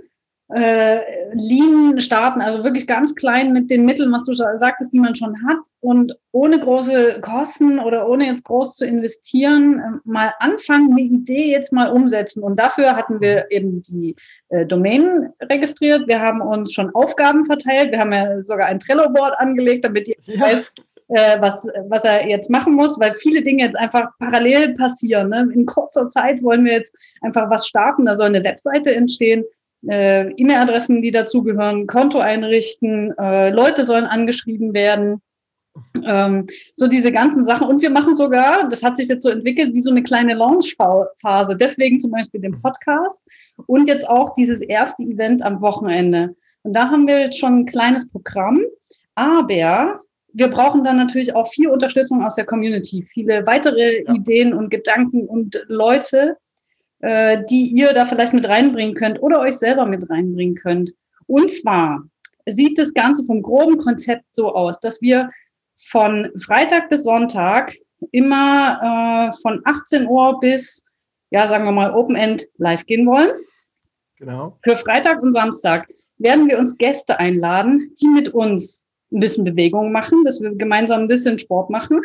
äh, 0.53 0.99
Lean 1.33 1.99
starten, 1.99 2.41
also 2.41 2.63
wirklich 2.63 2.85
ganz 2.85 3.15
klein 3.15 3.53
mit 3.53 3.69
den 3.69 3.85
Mitteln, 3.85 4.11
was 4.11 4.25
du 4.25 4.33
sagtest, 4.33 4.93
die 4.93 4.99
man 4.99 5.15
schon 5.15 5.35
hat 5.47 5.59
und 5.79 6.17
ohne 6.31 6.59
große 6.59 7.21
Kosten 7.21 7.79
oder 7.79 8.07
ohne 8.07 8.25
jetzt 8.27 8.43
groß 8.43 8.75
zu 8.75 8.85
investieren, 8.85 9.79
äh, 9.79 9.99
mal 10.03 10.33
anfangen, 10.39 10.91
eine 10.91 11.01
Idee 11.01 11.51
jetzt 11.51 11.71
mal 11.71 11.89
umsetzen. 11.89 12.43
Und 12.43 12.59
dafür 12.59 12.95
hatten 12.95 13.21
wir 13.21 13.49
eben 13.49 13.81
die 13.81 14.15
äh, 14.49 14.65
Domain 14.65 15.29
registriert. 15.41 16.07
Wir 16.07 16.19
haben 16.19 16.41
uns 16.41 16.73
schon 16.73 16.93
Aufgaben 16.93 17.45
verteilt. 17.45 17.91
Wir 17.91 17.99
haben 17.99 18.11
ja 18.11 18.43
sogar 18.43 18.67
ein 18.67 18.79
Trello-Board 18.79 19.39
angelegt, 19.39 19.85
damit 19.85 20.09
ihr 20.09 20.15
ja. 20.25 20.41
weiß, 20.41 20.71
äh, 21.09 21.41
was, 21.41 21.67
was 21.87 22.03
er 22.03 22.27
jetzt 22.27 22.49
machen 22.49 22.73
muss, 22.73 22.99
weil 22.99 23.15
viele 23.17 23.41
Dinge 23.41 23.63
jetzt 23.63 23.77
einfach 23.77 24.09
parallel 24.19 24.75
passieren. 24.75 25.29
Ne? 25.29 25.49
In 25.53 25.65
kurzer 25.65 26.09
Zeit 26.09 26.43
wollen 26.43 26.65
wir 26.65 26.73
jetzt 26.73 26.95
einfach 27.21 27.49
was 27.49 27.67
starten, 27.67 28.05
da 28.05 28.17
soll 28.17 28.27
eine 28.27 28.43
Webseite 28.43 28.93
entstehen 28.93 29.45
äh, 29.87 30.29
E-Mail-Adressen, 30.31 31.01
die 31.01 31.11
dazugehören, 31.11 31.87
Konto 31.87 32.19
einrichten, 32.19 33.13
äh, 33.17 33.49
Leute 33.49 33.83
sollen 33.85 34.05
angeschrieben 34.05 34.73
werden. 34.73 35.21
Ähm, 36.05 36.47
so 36.75 36.87
diese 36.87 37.11
ganzen 37.11 37.45
Sachen. 37.45 37.67
Und 37.67 37.81
wir 37.81 37.89
machen 37.89 38.13
sogar, 38.13 38.67
das 38.67 38.83
hat 38.83 38.97
sich 38.97 39.07
jetzt 39.07 39.23
so 39.23 39.29
entwickelt, 39.29 39.73
wie 39.73 39.79
so 39.79 39.89
eine 39.89 40.03
kleine 40.03 40.33
Launch-Phase. 40.33 41.55
Deswegen 41.55 41.99
zum 41.99 42.11
Beispiel 42.11 42.41
den 42.41 42.59
Podcast 42.61 43.21
und 43.67 43.87
jetzt 43.87 44.07
auch 44.07 44.33
dieses 44.33 44.61
erste 44.61 45.03
Event 45.03 45.43
am 45.43 45.61
Wochenende. 45.61 46.35
Und 46.63 46.73
da 46.73 46.89
haben 46.89 47.07
wir 47.07 47.19
jetzt 47.19 47.39
schon 47.39 47.59
ein 47.59 47.65
kleines 47.65 48.09
Programm. 48.09 48.61
Aber 49.15 50.01
wir 50.33 50.47
brauchen 50.47 50.83
dann 50.83 50.97
natürlich 50.97 51.35
auch 51.35 51.47
viel 51.47 51.67
Unterstützung 51.69 52.23
aus 52.23 52.35
der 52.35 52.45
Community, 52.45 53.07
viele 53.11 53.45
weitere 53.45 54.03
ja. 54.03 54.13
Ideen 54.13 54.53
und 54.53 54.69
Gedanken 54.69 55.27
und 55.27 55.61
Leute, 55.67 56.37
äh, 57.01 57.43
die 57.49 57.67
ihr 57.67 57.93
da 57.93 58.05
vielleicht 58.05 58.33
mit 58.33 58.47
reinbringen 58.47 58.95
könnt 58.95 59.21
oder 59.21 59.39
euch 59.39 59.57
selber 59.57 59.85
mit 59.85 60.09
reinbringen 60.09 60.55
könnt. 60.55 60.93
Und 61.27 61.49
zwar 61.49 62.03
sieht 62.47 62.77
das 62.77 62.93
Ganze 62.93 63.25
vom 63.25 63.41
groben 63.41 63.77
Konzept 63.77 64.25
so 64.33 64.53
aus, 64.53 64.79
dass 64.79 65.01
wir 65.01 65.29
von 65.75 66.29
Freitag 66.37 66.89
bis 66.89 67.03
Sonntag 67.03 67.73
immer 68.11 69.29
äh, 69.31 69.41
von 69.41 69.61
18 69.65 70.07
Uhr 70.07 70.39
bis, 70.39 70.85
ja, 71.31 71.47
sagen 71.47 71.65
wir 71.65 71.71
mal, 71.71 71.93
Open 71.93 72.15
End 72.15 72.47
live 72.57 72.85
gehen 72.85 73.05
wollen. 73.07 73.31
Genau. 74.17 74.57
Für 74.63 74.77
Freitag 74.77 75.21
und 75.21 75.33
Samstag 75.33 75.87
werden 76.17 76.47
wir 76.47 76.59
uns 76.59 76.77
Gäste 76.77 77.17
einladen, 77.19 77.89
die 77.99 78.07
mit 78.07 78.29
uns 78.29 78.85
ein 79.11 79.19
bisschen 79.19 79.43
Bewegung 79.43 79.91
machen, 79.91 80.23
dass 80.23 80.39
wir 80.39 80.53
gemeinsam 80.55 81.01
ein 81.01 81.07
bisschen 81.07 81.39
Sport 81.39 81.69
machen 81.69 81.99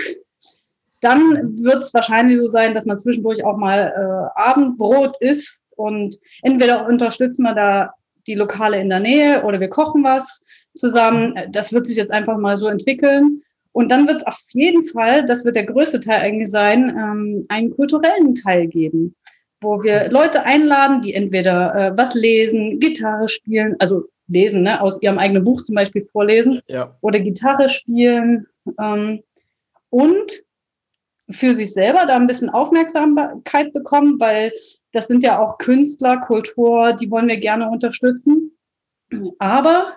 dann 1.00 1.56
wird 1.62 1.82
es 1.82 1.94
wahrscheinlich 1.94 2.38
so 2.38 2.48
sein, 2.48 2.74
dass 2.74 2.86
man 2.86 2.98
zwischendurch 2.98 3.44
auch 3.44 3.56
mal 3.56 3.92
äh, 3.94 4.40
Abendbrot 4.40 5.16
isst 5.20 5.60
und 5.76 6.16
entweder 6.42 6.86
unterstützen 6.86 7.42
wir 7.42 7.54
da 7.54 7.94
die 8.26 8.34
Lokale 8.34 8.80
in 8.80 8.88
der 8.88 9.00
Nähe 9.00 9.44
oder 9.44 9.60
wir 9.60 9.68
kochen 9.68 10.02
was 10.02 10.42
zusammen. 10.74 11.34
Das 11.50 11.72
wird 11.72 11.86
sich 11.86 11.96
jetzt 11.96 12.12
einfach 12.12 12.38
mal 12.38 12.56
so 12.56 12.66
entwickeln. 12.68 13.42
Und 13.72 13.90
dann 13.90 14.08
wird 14.08 14.18
es 14.18 14.26
auf 14.26 14.40
jeden 14.52 14.86
Fall, 14.86 15.26
das 15.26 15.44
wird 15.44 15.54
der 15.54 15.66
größte 15.66 16.00
Teil 16.00 16.22
eigentlich 16.22 16.50
sein, 16.50 16.88
ähm, 16.88 17.44
einen 17.48 17.70
kulturellen 17.70 18.34
Teil 18.34 18.68
geben, 18.68 19.14
wo 19.60 19.82
wir 19.82 20.10
Leute 20.10 20.44
einladen, 20.44 21.02
die 21.02 21.12
entweder 21.12 21.74
äh, 21.74 21.96
was 21.96 22.14
lesen, 22.14 22.80
Gitarre 22.80 23.28
spielen, 23.28 23.76
also 23.78 24.04
lesen, 24.28 24.62
ne, 24.62 24.80
aus 24.80 25.02
ihrem 25.02 25.18
eigenen 25.18 25.44
Buch 25.44 25.60
zum 25.60 25.74
Beispiel 25.74 26.06
vorlesen 26.10 26.62
ja. 26.68 26.96
oder 27.02 27.20
Gitarre 27.20 27.68
spielen 27.68 28.46
ähm, 28.80 29.22
und 29.90 30.42
für 31.30 31.54
sich 31.54 31.72
selber 31.72 32.06
da 32.06 32.16
ein 32.16 32.26
bisschen 32.26 32.50
Aufmerksamkeit 32.50 33.72
bekommen, 33.72 34.20
weil 34.20 34.52
das 34.92 35.08
sind 35.08 35.24
ja 35.24 35.38
auch 35.38 35.58
Künstler, 35.58 36.18
Kultur, 36.18 36.92
die 36.92 37.10
wollen 37.10 37.28
wir 37.28 37.38
gerne 37.38 37.68
unterstützen. 37.68 38.56
Aber 39.38 39.96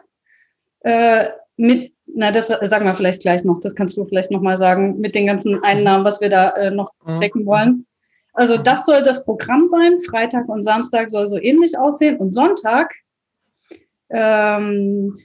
äh, 0.81 1.27
mit, 1.57 1.93
na, 2.07 2.31
das 2.31 2.48
sagen 2.48 2.86
wir 2.86 2.95
vielleicht 2.95 3.21
gleich 3.21 3.43
noch, 3.43 3.59
das 3.59 3.75
kannst 3.75 3.98
du 3.98 4.05
vielleicht 4.05 4.31
nochmal 4.31 4.57
sagen, 4.57 5.00
mit 5.00 5.13
den 5.13 5.27
ganzen 5.27 5.63
Einnahmen, 5.63 6.05
was 6.05 6.21
wir 6.21 6.29
da 6.29 6.50
äh, 6.51 6.71
noch 6.71 6.91
stecken 7.17 7.41
mhm. 7.41 7.45
wollen. 7.45 7.86
Also 8.33 8.57
das 8.57 8.86
soll 8.86 9.01
das 9.01 9.25
Programm 9.25 9.69
sein. 9.69 10.01
Freitag 10.01 10.48
und 10.48 10.63
Samstag 10.63 11.12
soll 11.12 11.27
so 11.27 11.38
ähnlich 11.38 11.77
aussehen. 11.77 12.17
Und 12.17 12.33
Sonntag 12.33 12.93
ähm, 14.09 15.17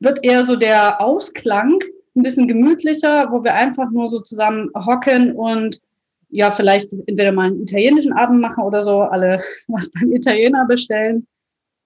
wird 0.00 0.24
eher 0.24 0.44
so 0.44 0.56
der 0.56 1.00
Ausklang 1.00 1.78
ein 2.14 2.22
bisschen 2.22 2.48
gemütlicher, 2.48 3.30
wo 3.30 3.42
wir 3.42 3.54
einfach 3.54 3.90
nur 3.90 4.08
so 4.08 4.20
zusammen 4.20 4.70
hocken 4.74 5.32
und 5.32 5.80
ja, 6.28 6.50
vielleicht 6.50 6.92
entweder 6.92 7.32
mal 7.32 7.48
einen 7.48 7.62
italienischen 7.62 8.12
Abend 8.14 8.40
machen 8.40 8.64
oder 8.64 8.84
so, 8.84 9.02
alle 9.02 9.42
was 9.68 9.90
beim 9.90 10.12
Italiener 10.12 10.66
bestellen. 10.66 11.26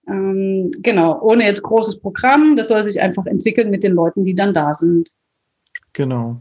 Ähm, 0.08 0.70
genau, 0.82 1.20
ohne 1.20 1.44
jetzt 1.44 1.62
großes 1.62 1.98
Programm. 1.98 2.54
Das 2.54 2.68
soll 2.68 2.86
sich 2.86 3.00
einfach 3.00 3.26
entwickeln 3.26 3.70
mit 3.70 3.82
den 3.82 3.92
Leuten, 3.92 4.24
die 4.24 4.34
dann 4.34 4.54
da 4.54 4.72
sind. 4.72 5.10
Genau. 5.92 6.40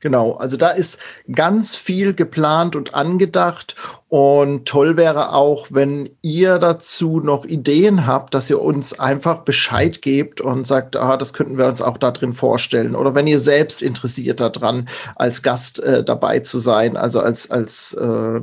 Genau, 0.00 0.32
also 0.32 0.56
da 0.56 0.70
ist 0.70 0.98
ganz 1.32 1.76
viel 1.76 2.14
geplant 2.14 2.74
und 2.74 2.94
angedacht 2.94 3.76
und 4.08 4.66
toll 4.66 4.96
wäre 4.96 5.32
auch, 5.32 5.68
wenn 5.70 6.10
ihr 6.22 6.58
dazu 6.58 7.20
noch 7.20 7.44
Ideen 7.44 8.06
habt, 8.06 8.34
dass 8.34 8.50
ihr 8.50 8.60
uns 8.60 8.98
einfach 8.98 9.44
Bescheid 9.44 10.02
gebt 10.02 10.40
und 10.40 10.66
sagt, 10.66 10.96
ah, 10.96 11.16
das 11.16 11.32
könnten 11.32 11.56
wir 11.56 11.66
uns 11.66 11.80
auch 11.80 11.98
da 11.98 12.10
drin 12.10 12.32
vorstellen. 12.32 12.94
Oder 12.96 13.14
wenn 13.14 13.26
ihr 13.26 13.38
selbst 13.38 13.80
interessiert 13.80 14.40
daran, 14.40 14.88
als 15.16 15.42
Gast 15.42 15.80
äh, 15.80 16.04
dabei 16.04 16.40
zu 16.40 16.58
sein, 16.58 16.96
also 16.96 17.20
als, 17.20 17.50
als 17.50 17.94
äh, 17.94 18.40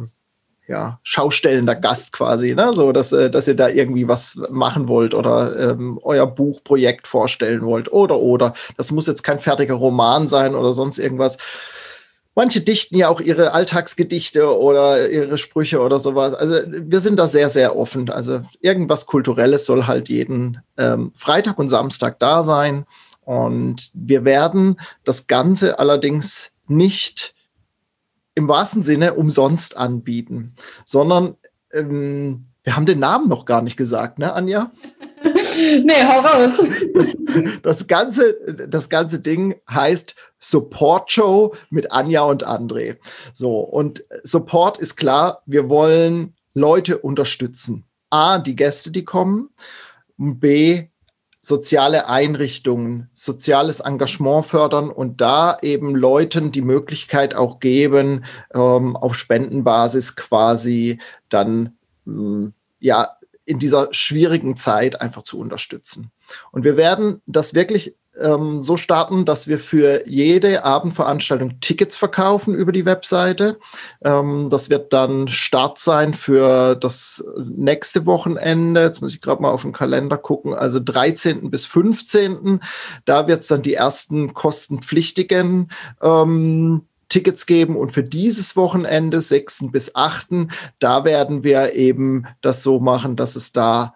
ja, 0.70 1.00
schaustellender 1.02 1.76
Gast 1.76 2.12
quasi, 2.12 2.54
ne? 2.54 2.74
so 2.74 2.92
dass, 2.92 3.12
äh, 3.12 3.32
dass 3.32 3.48
ihr 3.48 3.56
da 3.56 3.68
irgendwie 3.70 4.08
was 4.08 4.40
machen 4.52 4.88
wollt 4.88 5.16
oder 5.16 5.72
ähm, 5.72 6.00
euer 6.04 6.28
Buchprojekt 6.28 7.08
vorstellen 7.08 7.64
wollt 7.64 7.92
oder 7.92 8.20
oder. 8.20 8.54
Das 8.78 8.92
muss 8.92 9.08
jetzt 9.08 9.24
kein 9.24 9.40
fertiger 9.40 9.74
Roman 9.74 10.28
sein 10.28 10.54
oder 10.54 10.74
sonst 10.74 11.00
irgendwas. 11.00 11.38
Manche 12.36 12.62
dichten 12.62 12.96
ja 12.96 13.10
auch 13.10 13.20
ihre 13.20 13.54
Alltagsgedichte 13.54 14.56
oder 14.58 15.10
ihre 15.10 15.40
Sprüche 15.40 15.82
oder 15.82 15.98
sowas. 15.98 16.36
Also 16.36 16.60
wir 16.68 17.00
sind 17.00 17.18
da 17.18 17.28
sehr, 17.28 17.50
sehr 17.50 17.76
offen. 17.76 18.10
Also 18.12 18.42
irgendwas 18.62 19.08
Kulturelles 19.08 19.66
soll 19.66 19.88
halt 19.88 20.08
jeden 20.08 20.62
ähm, 20.78 21.12
Freitag 21.16 21.58
und 21.58 21.70
Samstag 21.70 22.20
da 22.20 22.44
sein. 22.44 22.86
Und 23.26 23.90
wir 23.96 24.24
werden 24.24 24.80
das 25.04 25.26
Ganze 25.26 25.80
allerdings 25.80 26.52
nicht 26.68 27.34
im 28.36 28.48
wahrsten 28.48 28.84
Sinne 28.84 29.16
umsonst 29.16 29.78
anbieten, 29.78 30.56
sondern 30.86 31.36
ähm, 31.72 32.46
wir 32.64 32.76
haben 32.76 32.86
den 32.86 33.00
Namen 33.00 33.28
noch 33.28 33.46
gar 33.46 33.62
nicht 33.62 33.78
gesagt, 33.78 34.20
ne, 34.20 34.34
Anja? 34.34 34.72
nee, 35.24 36.04
hau 36.04 36.20
raus. 36.20 36.62
Das, 36.94 37.08
das, 37.62 37.88
ganze, 37.88 38.68
das 38.68 38.90
ganze 38.90 39.20
Ding 39.20 39.56
heißt 39.70 40.16
Support 40.40 41.12
Show 41.12 41.56
mit 41.70 41.92
Anja 41.92 42.22
und 42.24 42.46
André. 42.46 42.98
So, 43.34 43.60
und 43.60 44.06
Support 44.24 44.78
ist 44.78 44.98
klar, 44.98 45.42
wir 45.46 45.70
wollen 45.70 46.36
Leute 46.54 46.98
unterstützen. 47.00 47.86
A, 48.10 48.40
die 48.40 48.56
Gäste, 48.56 48.92
die 48.92 49.06
kommen. 49.06 49.50
B, 50.18 50.88
soziale 51.42 52.08
Einrichtungen, 52.08 53.10
soziales 53.14 53.80
Engagement 53.80 54.46
fördern 54.46 54.90
und 54.90 55.22
da 55.22 55.58
eben 55.62 55.96
Leuten 55.96 56.52
die 56.52 56.62
Möglichkeit 56.62 57.34
auch 57.34 57.60
geben, 57.60 58.26
ähm, 58.54 58.96
auf 58.98 59.16
Spendenbasis 59.16 60.16
quasi 60.16 61.00
dann 61.30 61.78
ähm, 62.06 62.54
ja 62.80 63.16
in 63.46 63.58
dieser 63.58 63.88
schwierigen 63.92 64.58
Zeit 64.58 65.02
einfach 65.02 65.24
zu 65.24 65.40
unterstützen. 65.40 66.12
Und 66.52 66.64
wir 66.64 66.78
werden 66.78 67.22
das 67.26 67.56
wirklich 67.56 67.96
ähm, 68.22 68.62
so 68.62 68.78
starten, 68.78 69.26
dass 69.26 69.48
wir 69.48 69.60
für 69.60 70.08
jede 70.08 70.64
Abendveranstaltung 70.64 71.60
Tickets 71.60 71.98
verkaufen 71.98 72.54
über 72.54 72.72
die 72.72 72.86
Webseite. 72.86 73.60
Ähm, 74.04 74.50
das 74.50 74.70
wird 74.70 74.94
dann 74.94 75.28
Start 75.28 75.80
sein 75.80 76.14
für 76.14 76.76
das 76.76 77.24
nächste 77.38 78.06
Wochenende. 78.06 78.84
Jetzt 78.84 79.02
muss 79.02 79.14
ich 79.14 79.22
gerade 79.22 79.42
mal 79.42 79.52
auf 79.52 79.64
den 79.64 79.72
Kalender 79.72 80.18
gucken. 80.18 80.54
Also 80.54 80.80
13. 80.80 81.50
bis 81.50 81.66
15. 81.66 82.62
Da 83.06 83.28
wird 83.28 83.42
es 83.42 83.48
dann 83.48 83.62
die 83.62 83.74
ersten 83.74 84.34
kostenpflichtigen 84.34 85.72
ähm, 86.02 86.84
Tickets 87.10 87.46
geben 87.46 87.76
und 87.76 87.92
für 87.92 88.04
dieses 88.04 88.56
Wochenende, 88.56 89.20
6. 89.20 89.72
bis 89.72 89.96
8., 89.96 90.48
da 90.78 91.04
werden 91.04 91.44
wir 91.44 91.74
eben 91.74 92.26
das 92.42 92.64
so 92.64 92.80
machen, 92.80 93.16
dass 93.16 93.36
es 93.36 93.52
da 93.52 93.96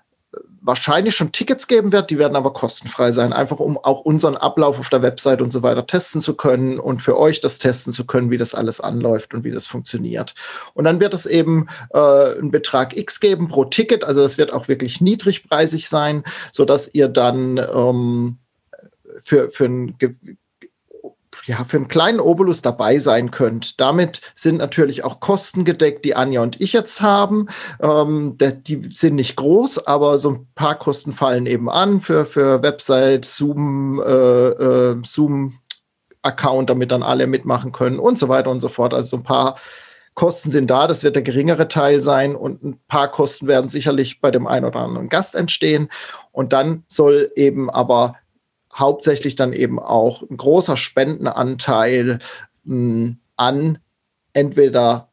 wahrscheinlich 0.63 1.15
schon 1.15 1.31
Tickets 1.31 1.67
geben 1.67 1.91
wird, 1.91 2.09
die 2.09 2.17
werden 2.17 2.35
aber 2.35 2.53
kostenfrei 2.53 3.11
sein, 3.11 3.33
einfach 3.33 3.59
um 3.59 3.77
auch 3.77 3.99
unseren 4.01 4.37
Ablauf 4.37 4.79
auf 4.79 4.89
der 4.89 5.01
Website 5.01 5.41
und 5.41 5.51
so 5.51 5.61
weiter 5.61 5.85
testen 5.85 6.21
zu 6.21 6.35
können 6.35 6.79
und 6.79 7.01
für 7.01 7.19
euch 7.19 7.41
das 7.41 7.59
testen 7.59 7.93
zu 7.93 8.05
können, 8.05 8.31
wie 8.31 8.37
das 8.37 8.55
alles 8.55 8.79
anläuft 8.79 9.33
und 9.33 9.43
wie 9.43 9.51
das 9.51 9.67
funktioniert. 9.67 10.33
Und 10.73 10.85
dann 10.85 10.99
wird 11.01 11.13
es 11.13 11.25
eben 11.25 11.67
äh, 11.93 11.99
einen 11.99 12.51
Betrag 12.51 12.95
X 12.97 13.19
geben 13.19 13.49
pro 13.49 13.65
Ticket, 13.65 14.03
also 14.03 14.23
es 14.23 14.37
wird 14.37 14.53
auch 14.53 14.67
wirklich 14.67 15.01
niedrigpreisig 15.01 15.89
sein, 15.89 16.23
sodass 16.51 16.89
ihr 16.93 17.09
dann 17.09 17.57
ähm, 17.57 18.37
für, 19.23 19.49
für 19.49 19.65
ein 19.65 19.97
ja, 21.45 21.63
für 21.65 21.77
einen 21.77 21.87
kleinen 21.87 22.19
Obolus 22.19 22.61
dabei 22.61 22.99
sein 22.99 23.31
könnt. 23.31 23.79
Damit 23.79 24.21
sind 24.33 24.57
natürlich 24.57 25.03
auch 25.03 25.19
Kosten 25.19 25.65
gedeckt, 25.65 26.05
die 26.05 26.15
Anja 26.15 26.41
und 26.41 26.61
ich 26.61 26.73
jetzt 26.73 27.01
haben. 27.01 27.47
Ähm, 27.81 28.37
die 28.39 28.89
sind 28.91 29.15
nicht 29.15 29.35
groß, 29.35 29.85
aber 29.85 30.17
so 30.17 30.31
ein 30.31 30.47
paar 30.55 30.77
Kosten 30.77 31.11
fallen 31.11 31.45
eben 31.45 31.69
an 31.69 32.01
für, 32.01 32.25
für 32.25 32.61
Website, 32.63 33.25
Zoom, 33.25 34.01
äh, 34.01 34.11
äh, 34.11 35.01
Zoom 35.03 35.59
Account, 36.21 36.69
damit 36.69 36.91
dann 36.91 37.03
alle 37.03 37.27
mitmachen 37.27 37.73
können 37.73 37.99
und 37.99 38.17
so 38.17 38.29
weiter 38.29 38.49
und 38.49 38.61
so 38.61 38.69
fort. 38.69 38.93
Also 38.93 39.09
so 39.09 39.17
ein 39.17 39.23
paar 39.23 39.57
Kosten 40.13 40.51
sind 40.51 40.69
da, 40.69 40.87
das 40.87 41.03
wird 41.03 41.15
der 41.15 41.23
geringere 41.23 41.67
Teil 41.67 42.01
sein 42.01 42.35
und 42.35 42.63
ein 42.63 42.79
paar 42.87 43.09
Kosten 43.09 43.47
werden 43.47 43.69
sicherlich 43.69 44.21
bei 44.21 44.31
dem 44.31 44.45
einen 44.47 44.65
oder 44.65 44.79
anderen 44.79 45.09
Gast 45.09 45.35
entstehen. 45.35 45.89
Und 46.31 46.53
dann 46.53 46.83
soll 46.87 47.31
eben 47.35 47.69
aber 47.69 48.15
hauptsächlich 48.75 49.35
dann 49.35 49.53
eben 49.53 49.79
auch 49.79 50.23
ein 50.23 50.37
großer 50.37 50.77
Spendenanteil 50.77 52.19
mh, 52.63 52.75
hm, 52.75 53.17
an 53.35 53.79
entweder 54.33 55.09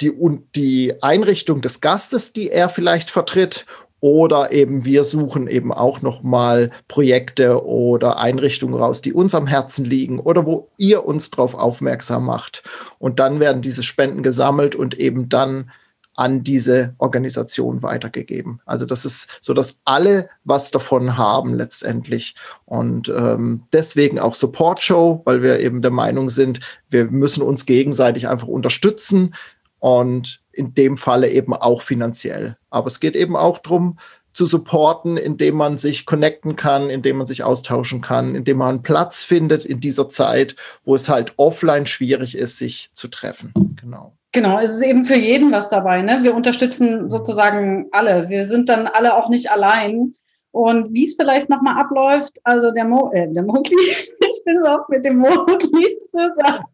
die, 0.00 0.12
die 0.54 1.02
Einrichtung 1.02 1.62
des 1.62 1.80
Gastes, 1.80 2.32
die 2.32 2.50
er 2.50 2.68
vielleicht 2.68 3.10
vertritt, 3.10 3.66
oder 4.00 4.52
eben 4.52 4.84
wir 4.84 5.04
suchen 5.04 5.46
eben 5.46 5.72
auch 5.72 6.02
noch 6.02 6.22
mal 6.22 6.70
Projekte 6.86 7.64
oder 7.64 8.18
Einrichtungen 8.18 8.74
raus, 8.74 9.00
die 9.00 9.12
uns 9.12 9.34
am 9.34 9.46
Herzen 9.46 9.84
liegen 9.84 10.20
oder 10.20 10.44
wo 10.44 10.68
ihr 10.76 11.06
uns 11.06 11.30
darauf 11.30 11.54
aufmerksam 11.54 12.26
macht. 12.26 12.62
Und 12.98 13.18
dann 13.18 13.40
werden 13.40 13.62
diese 13.62 13.82
Spenden 13.82 14.22
gesammelt 14.22 14.74
und 14.74 14.94
eben 14.98 15.28
dann 15.28 15.70
an 16.16 16.42
diese 16.42 16.94
Organisation 16.98 17.82
weitergegeben. 17.82 18.60
Also 18.64 18.86
das 18.86 19.04
ist 19.04 19.38
so, 19.40 19.54
dass 19.54 19.78
alle 19.84 20.28
was 20.44 20.70
davon 20.70 21.16
haben 21.16 21.54
letztendlich. 21.54 22.34
Und 22.64 23.08
ähm, 23.08 23.64
deswegen 23.72 24.18
auch 24.18 24.34
Support 24.34 24.82
Show, 24.82 25.22
weil 25.24 25.42
wir 25.42 25.60
eben 25.60 25.82
der 25.82 25.90
Meinung 25.90 26.30
sind, 26.30 26.60
wir 26.88 27.04
müssen 27.04 27.42
uns 27.42 27.66
gegenseitig 27.66 28.28
einfach 28.28 28.48
unterstützen 28.48 29.34
und 29.78 30.40
in 30.52 30.74
dem 30.74 30.96
Falle 30.96 31.30
eben 31.30 31.52
auch 31.52 31.82
finanziell. 31.82 32.56
Aber 32.70 32.86
es 32.86 32.98
geht 32.98 33.14
eben 33.14 33.36
auch 33.36 33.58
darum, 33.58 33.98
zu 34.32 34.44
supporten, 34.44 35.16
indem 35.16 35.56
man 35.56 35.78
sich 35.78 36.04
connecten 36.04 36.56
kann, 36.56 36.90
indem 36.90 37.16
man 37.16 37.26
sich 37.26 37.42
austauschen 37.42 38.02
kann, 38.02 38.34
indem 38.34 38.58
man 38.58 38.68
einen 38.68 38.82
Platz 38.82 39.22
findet 39.22 39.64
in 39.64 39.80
dieser 39.80 40.10
Zeit, 40.10 40.56
wo 40.84 40.94
es 40.94 41.08
halt 41.08 41.32
offline 41.36 41.86
schwierig 41.86 42.36
ist, 42.36 42.58
sich 42.58 42.90
zu 42.92 43.08
treffen. 43.08 43.52
Genau. 43.80 44.15
Genau, 44.36 44.58
es 44.58 44.72
ist 44.72 44.82
eben 44.82 45.02
für 45.02 45.16
jeden 45.16 45.50
was 45.50 45.70
dabei. 45.70 46.02
Ne? 46.02 46.18
Wir 46.20 46.34
unterstützen 46.34 47.08
sozusagen 47.08 47.86
alle. 47.92 48.28
Wir 48.28 48.44
sind 48.44 48.68
dann 48.68 48.86
alle 48.86 49.16
auch 49.16 49.30
nicht 49.30 49.50
allein. 49.50 50.12
Und 50.50 50.92
wie 50.92 51.04
es 51.04 51.16
vielleicht 51.18 51.48
nochmal 51.48 51.80
abläuft, 51.80 52.38
also 52.44 52.70
der, 52.70 52.84
Mo, 52.84 53.10
äh, 53.14 53.32
der 53.32 53.44
Mowgli, 53.44 53.74
ich 53.80 54.42
bin 54.44 54.58
auch 54.66 54.86
mit 54.90 55.06
dem 55.06 55.16
Mowgli 55.16 55.98
zusammen. 56.04 56.64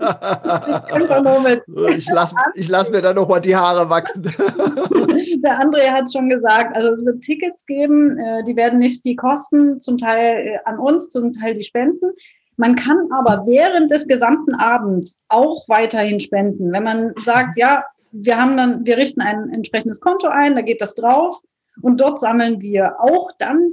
ich 1.96 2.08
lasse 2.12 2.34
ich 2.56 2.68
lass 2.68 2.90
mir 2.90 3.00
da 3.00 3.14
nochmal 3.14 3.40
die 3.40 3.54
Haare 3.54 3.88
wachsen. 3.88 4.22
der 5.44 5.60
André 5.60 5.88
hat 5.92 6.06
es 6.06 6.14
schon 6.14 6.28
gesagt, 6.28 6.74
also 6.74 6.90
es 6.90 7.04
wird 7.04 7.20
Tickets 7.20 7.64
geben, 7.66 8.18
äh, 8.18 8.42
die 8.42 8.56
werden 8.56 8.80
nicht 8.80 9.02
viel 9.02 9.14
kosten, 9.14 9.78
zum 9.78 9.98
Teil 9.98 10.48
äh, 10.48 10.58
an 10.64 10.80
uns, 10.80 11.10
zum 11.10 11.32
Teil 11.32 11.54
die 11.54 11.62
Spenden. 11.62 12.10
Man 12.56 12.76
kann 12.76 13.08
aber 13.10 13.46
während 13.46 13.90
des 13.90 14.06
gesamten 14.06 14.54
Abends 14.54 15.20
auch 15.28 15.68
weiterhin 15.68 16.20
spenden. 16.20 16.72
Wenn 16.72 16.84
man 16.84 17.14
sagt, 17.18 17.56
ja, 17.56 17.84
wir 18.12 18.36
haben 18.36 18.56
dann, 18.56 18.84
wir 18.84 18.96
richten 18.96 19.20
ein 19.20 19.50
entsprechendes 19.50 20.00
Konto 20.00 20.28
ein, 20.28 20.54
da 20.54 20.60
geht 20.60 20.80
das 20.80 20.94
drauf 20.94 21.40
und 21.80 22.00
dort 22.00 22.18
sammeln 22.18 22.60
wir 22.60 23.00
auch 23.00 23.30
dann, 23.38 23.70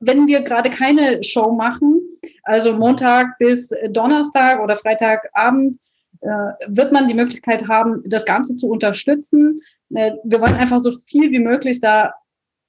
wenn 0.00 0.26
wir 0.26 0.40
gerade 0.40 0.70
keine 0.70 1.22
Show 1.22 1.52
machen, 1.52 2.00
also 2.42 2.72
Montag 2.72 3.38
bis 3.38 3.70
Donnerstag 3.90 4.60
oder 4.60 4.76
Freitagabend, 4.76 5.76
äh, 6.22 6.28
wird 6.68 6.92
man 6.92 7.08
die 7.08 7.14
Möglichkeit 7.14 7.68
haben, 7.68 8.02
das 8.06 8.24
Ganze 8.24 8.56
zu 8.56 8.68
unterstützen. 8.68 9.60
Äh, 9.94 10.12
wir 10.24 10.40
wollen 10.40 10.54
einfach 10.54 10.78
so 10.78 10.92
viel 11.06 11.30
wie 11.30 11.38
möglich 11.38 11.80
da 11.80 12.14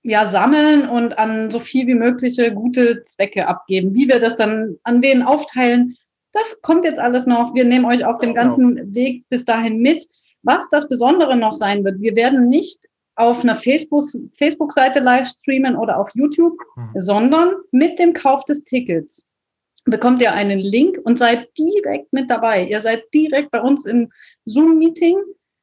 ja, 0.03 0.25
sammeln 0.25 0.89
und 0.89 1.17
an 1.17 1.49
so 1.49 1.59
viel 1.59 1.87
wie 1.87 1.95
mögliche 1.95 2.53
gute 2.53 3.03
Zwecke 3.05 3.47
abgeben. 3.47 3.95
Wie 3.95 4.07
wir 4.07 4.19
das 4.19 4.35
dann 4.35 4.77
an 4.83 5.01
wen 5.01 5.23
aufteilen, 5.23 5.95
das 6.33 6.61
kommt 6.61 6.83
jetzt 6.83 6.99
alles 6.99 7.25
noch. 7.25 7.53
Wir 7.53 7.63
nehmen 7.63 7.85
euch 7.85 8.05
auf 8.05 8.19
dem 8.19 8.33
genau. 8.33 8.47
ganzen 8.47 8.93
Weg 8.93 9.25
bis 9.29 9.45
dahin 9.45 9.77
mit. 9.77 10.05
Was 10.41 10.69
das 10.69 10.89
Besondere 10.89 11.37
noch 11.37 11.53
sein 11.53 11.85
wird, 11.85 12.01
wir 12.01 12.15
werden 12.15 12.49
nicht 12.49 12.79
auf 13.15 13.43
einer 13.43 13.55
Facebook-Seite 13.55 14.99
live 14.99 15.27
streamen 15.27 15.75
oder 15.77 15.99
auf 15.99 16.09
YouTube, 16.15 16.57
mhm. 16.75 16.91
sondern 16.95 17.53
mit 17.71 17.99
dem 17.99 18.13
Kauf 18.13 18.43
des 18.45 18.63
Tickets 18.63 19.27
bekommt 19.85 20.21
ihr 20.21 20.33
einen 20.33 20.59
Link 20.59 20.99
und 21.03 21.19
seid 21.19 21.49
direkt 21.57 22.11
mit 22.13 22.29
dabei. 22.29 22.65
Ihr 22.65 22.81
seid 22.81 23.03
direkt 23.13 23.51
bei 23.51 23.61
uns 23.61 23.85
im 23.85 24.11
Zoom-Meeting. 24.45 25.17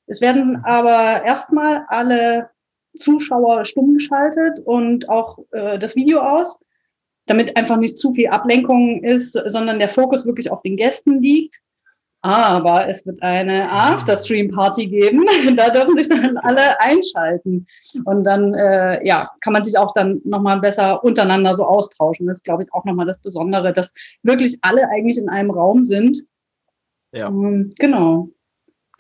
Es 0.07 0.21
werden 0.21 0.63
aber 0.65 1.25
erstmal 1.25 1.85
alle 1.89 2.51
Zuschauer 2.95 3.65
stumm 3.65 3.95
geschaltet 3.95 4.61
und 4.61 5.09
auch 5.09 5.39
äh, 5.53 5.79
das 5.79 5.97
Video 5.97 6.21
aus, 6.21 6.59
damit 7.27 7.57
einfach 7.57 7.77
nicht 7.77 7.99
zu 7.99 8.13
viel 8.13 8.29
Ablenkung 8.29 9.03
ist, 9.05 9.33
sondern 9.47 9.79
der 9.79 9.89
Fokus 9.89 10.27
wirklich 10.27 10.51
auf 10.51 10.63
den 10.63 10.77
Gästen 10.77 11.21
liegt. 11.23 11.61
Aber 12.23 12.87
es 12.87 13.07
wird 13.07 13.23
eine 13.23 13.71
After-Stream-Party 13.71 14.89
geben. 14.89 15.25
da 15.57 15.71
dürfen 15.71 15.97
sich 15.97 16.09
dann 16.09 16.37
alle 16.39 16.79
einschalten. 16.81 17.67
Und 18.05 18.25
dann, 18.25 18.53
äh, 18.53 19.07
ja, 19.07 19.31
kann 19.41 19.55
man 19.55 19.65
sich 19.65 19.79
auch 19.79 19.95
dann 19.95 20.21
nochmal 20.25 20.61
besser 20.61 21.03
untereinander 21.03 21.55
so 21.55 21.65
austauschen. 21.65 22.27
Das 22.27 22.39
ist, 22.39 22.45
glaube 22.45 22.63
ich, 22.63 22.73
auch 22.75 22.85
nochmal 22.85 23.07
das 23.07 23.21
Besondere, 23.21 23.73
dass 23.73 23.95
wirklich 24.23 24.59
alle 24.61 24.89
eigentlich 24.91 25.17
in 25.17 25.31
einem 25.31 25.51
Raum 25.51 25.87
sind. 25.87 26.25
Ja. 27.13 27.29
Ähm, 27.29 27.73
genau. 27.79 28.29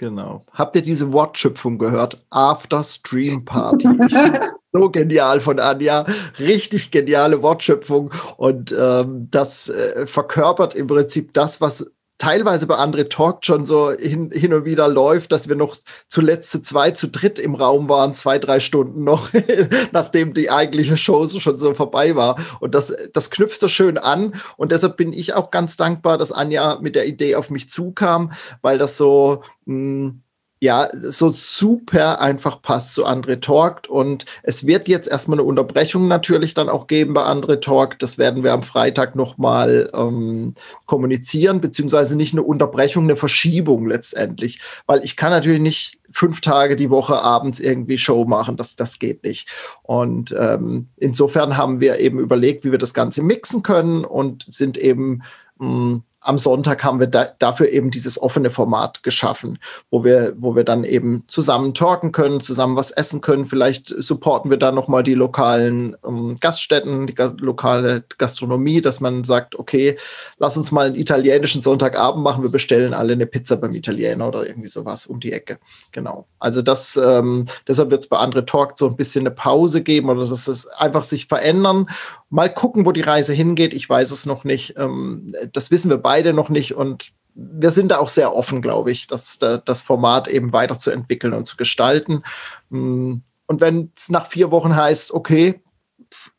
Genau. 0.01 0.47
Habt 0.55 0.77
ihr 0.77 0.81
diese 0.81 1.13
Wortschöpfung 1.13 1.77
gehört? 1.77 2.25
After 2.31 2.83
Stream 2.83 3.45
Party. 3.45 3.87
so 4.73 4.89
genial 4.89 5.43
von 5.43 5.61
Anja. 5.61 6.07
Richtig 6.39 6.91
geniale 6.91 7.43
Wortschöpfung. 7.43 8.11
Und 8.39 8.73
ähm, 8.73 9.29
das 9.31 9.69
äh, 9.69 10.07
verkörpert 10.07 10.75
im 10.75 10.87
Prinzip 10.87 11.35
das, 11.35 11.61
was 11.61 11.93
teilweise 12.21 12.67
bei 12.67 12.77
Andre 12.77 13.09
Talk 13.09 13.47
schon 13.47 13.65
so 13.65 13.93
hin, 13.93 14.31
hin 14.31 14.53
und 14.53 14.67
wieder 14.67 14.89
läuft, 14.89 15.33
dass 15.33 15.49
wir 15.49 15.57
noch 15.57 15.79
zuletzt 16.09 16.51
zu 16.51 16.61
zwei, 16.63 16.91
zu 16.91 17.09
dritt 17.09 17.39
im 17.39 17.55
Raum 17.55 17.89
waren, 17.89 18.15
zwei, 18.15 18.39
drei 18.39 18.61
Stunden 18.61 19.05
noch, 19.05 19.31
nachdem 19.93 20.35
die 20.35 20.51
eigentliche 20.51 20.99
Show 20.99 21.27
schon 21.27 21.59
so 21.59 21.73
vorbei 21.73 22.15
war. 22.17 22.37
Und 22.61 22.75
das, 22.75 22.95
das 23.15 23.31
knüpft 23.31 23.59
so 23.59 23.69
schön 23.69 23.97
an. 23.97 24.35
Und 24.59 24.71
deshalb 24.71 24.99
bin 24.99 25.15
ich 25.15 25.33
auch 25.33 25.51
ganz 25.51 25.79
dankbar, 25.79 26.19
dass 26.19 26.31
Anja 26.31 26.79
mit 26.83 26.95
der 26.95 27.07
Idee 27.07 27.37
auf 27.37 27.49
mich 27.49 27.71
zukam, 27.71 28.33
weil 28.61 28.77
das 28.77 28.99
so, 28.99 29.43
mh, 29.65 29.75
hm, 29.75 30.23
ja, 30.63 30.91
so 31.01 31.31
super 31.31 32.21
einfach 32.21 32.61
passt 32.61 32.93
zu 32.93 33.07
Andre 33.07 33.41
Talk. 33.41 33.89
Und 33.89 34.27
es 34.43 34.67
wird 34.67 34.89
jetzt 34.89 35.09
erstmal 35.09 35.39
eine 35.39 35.49
Unterbrechung 35.49 36.07
natürlich 36.07 36.53
dann 36.53 36.69
auch 36.69 36.87
geben 36.87 37.15
bei 37.15 37.23
Andre 37.23 37.61
Talk. 37.61 37.99
Das 37.99 38.19
werden 38.19 38.45
wir 38.45 38.53
am 38.53 38.63
Freitag 38.63 39.17
nochmal 39.17 39.91
ähm, 39.95 40.55
kommunizieren, 40.85 41.63
beziehungsweise 41.63 42.15
nicht 42.15 42.35
eine 42.35 42.43
Unterbrechung, 42.43 43.05
eine 43.05 43.17
Verschiebung 43.17 43.87
letztendlich. 43.87 44.61
Weil 44.85 45.03
ich 45.03 45.17
kann 45.17 45.31
natürlich 45.31 45.61
nicht 45.61 45.99
fünf 46.11 46.43
Tage 46.43 46.77
die 46.77 46.91
Woche 46.91 47.23
abends 47.23 47.59
irgendwie 47.59 47.97
Show 47.97 48.27
machen. 48.27 48.59
Das, 48.59 48.77
das 48.77 48.99
geht 48.99 49.25
nicht. 49.25 49.49
Und 49.83 50.37
ähm, 50.39 50.89
insofern 50.99 51.57
haben 51.57 51.81
wir 51.81 52.01
eben 52.01 52.19
überlegt, 52.19 52.67
wie 52.67 52.71
wir 52.71 52.79
das 52.79 52.93
Ganze 52.93 53.23
mixen 53.23 53.63
können 53.63 54.05
und 54.05 54.45
sind 54.51 54.77
eben 54.77 55.23
mh, 55.59 55.67
hm, 55.67 56.03
am 56.23 56.37
Sonntag 56.37 56.85
haben 56.85 57.01
wir 57.01 57.07
da, 57.07 57.29
dafür 57.39 57.71
eben 57.71 57.91
dieses 57.91 58.21
offene 58.21 58.51
Format 58.51 59.03
geschaffen, 59.03 59.59
wo 59.91 60.05
wir, 60.05 60.35
wo 60.37 60.55
wir 60.55 60.65
dann 60.65 60.85
eben 60.85 61.25
zusammen 61.29 61.73
talken 61.73 62.13
können, 62.13 62.41
zusammen 62.41 62.77
was 62.77 62.91
essen 62.91 63.23
können. 63.23 63.47
Vielleicht 63.47 63.89
supporten 63.97 64.51
wir 64.51 64.59
da 64.59 64.71
nochmal 64.71 65.03
die 65.03 65.15
lokalen 65.15 65.97
ähm, 66.07 66.37
Gaststätten, 66.39 67.07
die 67.07 67.15
ga 67.15 67.33
lokale 67.41 68.05
Gastronomie, 68.19 68.83
dass 68.83 69.01
man 69.01 69.25
sagt, 69.25 69.59
okay, 69.59 69.97
lass 70.39 70.59
uns 70.59 70.73
mal 70.73 70.89
einen 70.89 70.97
italienischen 70.97 71.63
Sonntagabend 71.63 72.23
machen, 72.23 72.43
wir 72.43 72.51
bestellen 72.51 72.93
alle 72.93 73.15
eine 73.15 73.27
Pizza 73.27 73.57
beim 73.57 73.73
Italiener 73.73 74.29
oder 74.29 74.47
irgendwie 74.47 74.69
sowas 74.69 75.07
um 75.07 75.21
die 75.21 75.33
Ecke. 75.33 75.59
Genau. 75.93 76.27
Also 76.39 76.61
das, 76.61 76.99
ähm, 77.03 77.47
deshalb 77.67 77.91
wird 77.91 78.03
es 78.03 78.09
bei 78.09 78.19
Andre 78.19 78.45
Talk 78.45 78.79
so 78.79 78.89
ein 78.89 78.97
bisschen 78.97 79.23
eine 79.23 79.35
Pause 79.35 79.83
geben 79.83 80.11
oder 80.11 80.27
dass 80.27 80.49
es 80.49 80.67
einfach 80.67 81.05
sich 81.05 81.29
verändern. 81.29 81.89
Mal 82.29 82.53
gucken, 82.53 82.85
wo 82.85 82.93
die 82.93 83.01
Reise 83.01 83.33
hingeht. 83.33 83.73
Ich 83.73 83.89
weiß 83.89 84.11
es 84.11 84.27
noch 84.27 84.45
nicht. 84.45 84.75
Ähm, 84.77 85.35
das 85.53 85.71
wissen 85.71 85.91
wir 85.91 85.97
beide 85.99 86.10
beide 86.11 86.33
noch 86.33 86.49
nicht 86.49 86.75
und 86.75 87.13
wir 87.35 87.71
sind 87.71 87.93
da 87.93 87.99
auch 87.99 88.09
sehr 88.09 88.35
offen, 88.35 88.63
glaube 88.63 88.91
ich, 88.91 89.07
das, 89.07 89.39
das 89.39 89.83
Format 89.83 90.27
eben 90.27 90.53
weiterzuentwickeln 90.53 91.33
und 91.35 91.47
zu 91.47 91.57
gestalten. 91.57 92.25
Mm, 92.69 93.19
und 93.47 93.61
wenn 93.61 93.93
es 93.97 94.09
nach 94.09 94.27
vier 94.27 94.51
Wochen 94.51 94.75
heißt, 94.75 95.13
okay, 95.13 95.61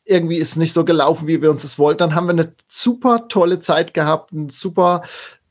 irgendwie 0.04 0.36
ist 0.36 0.50
es 0.50 0.56
nicht 0.56 0.74
so 0.74 0.84
gelaufen, 0.84 1.26
wie 1.26 1.40
wir 1.40 1.50
uns 1.50 1.62
das 1.62 1.78
wollten, 1.78 2.00
dann 2.00 2.14
haben 2.14 2.26
wir 2.26 2.32
eine 2.32 2.54
super 2.68 3.28
tolle 3.28 3.60
Zeit 3.60 3.94
gehabt, 3.94 4.34
eine 4.34 4.50
super 4.50 5.00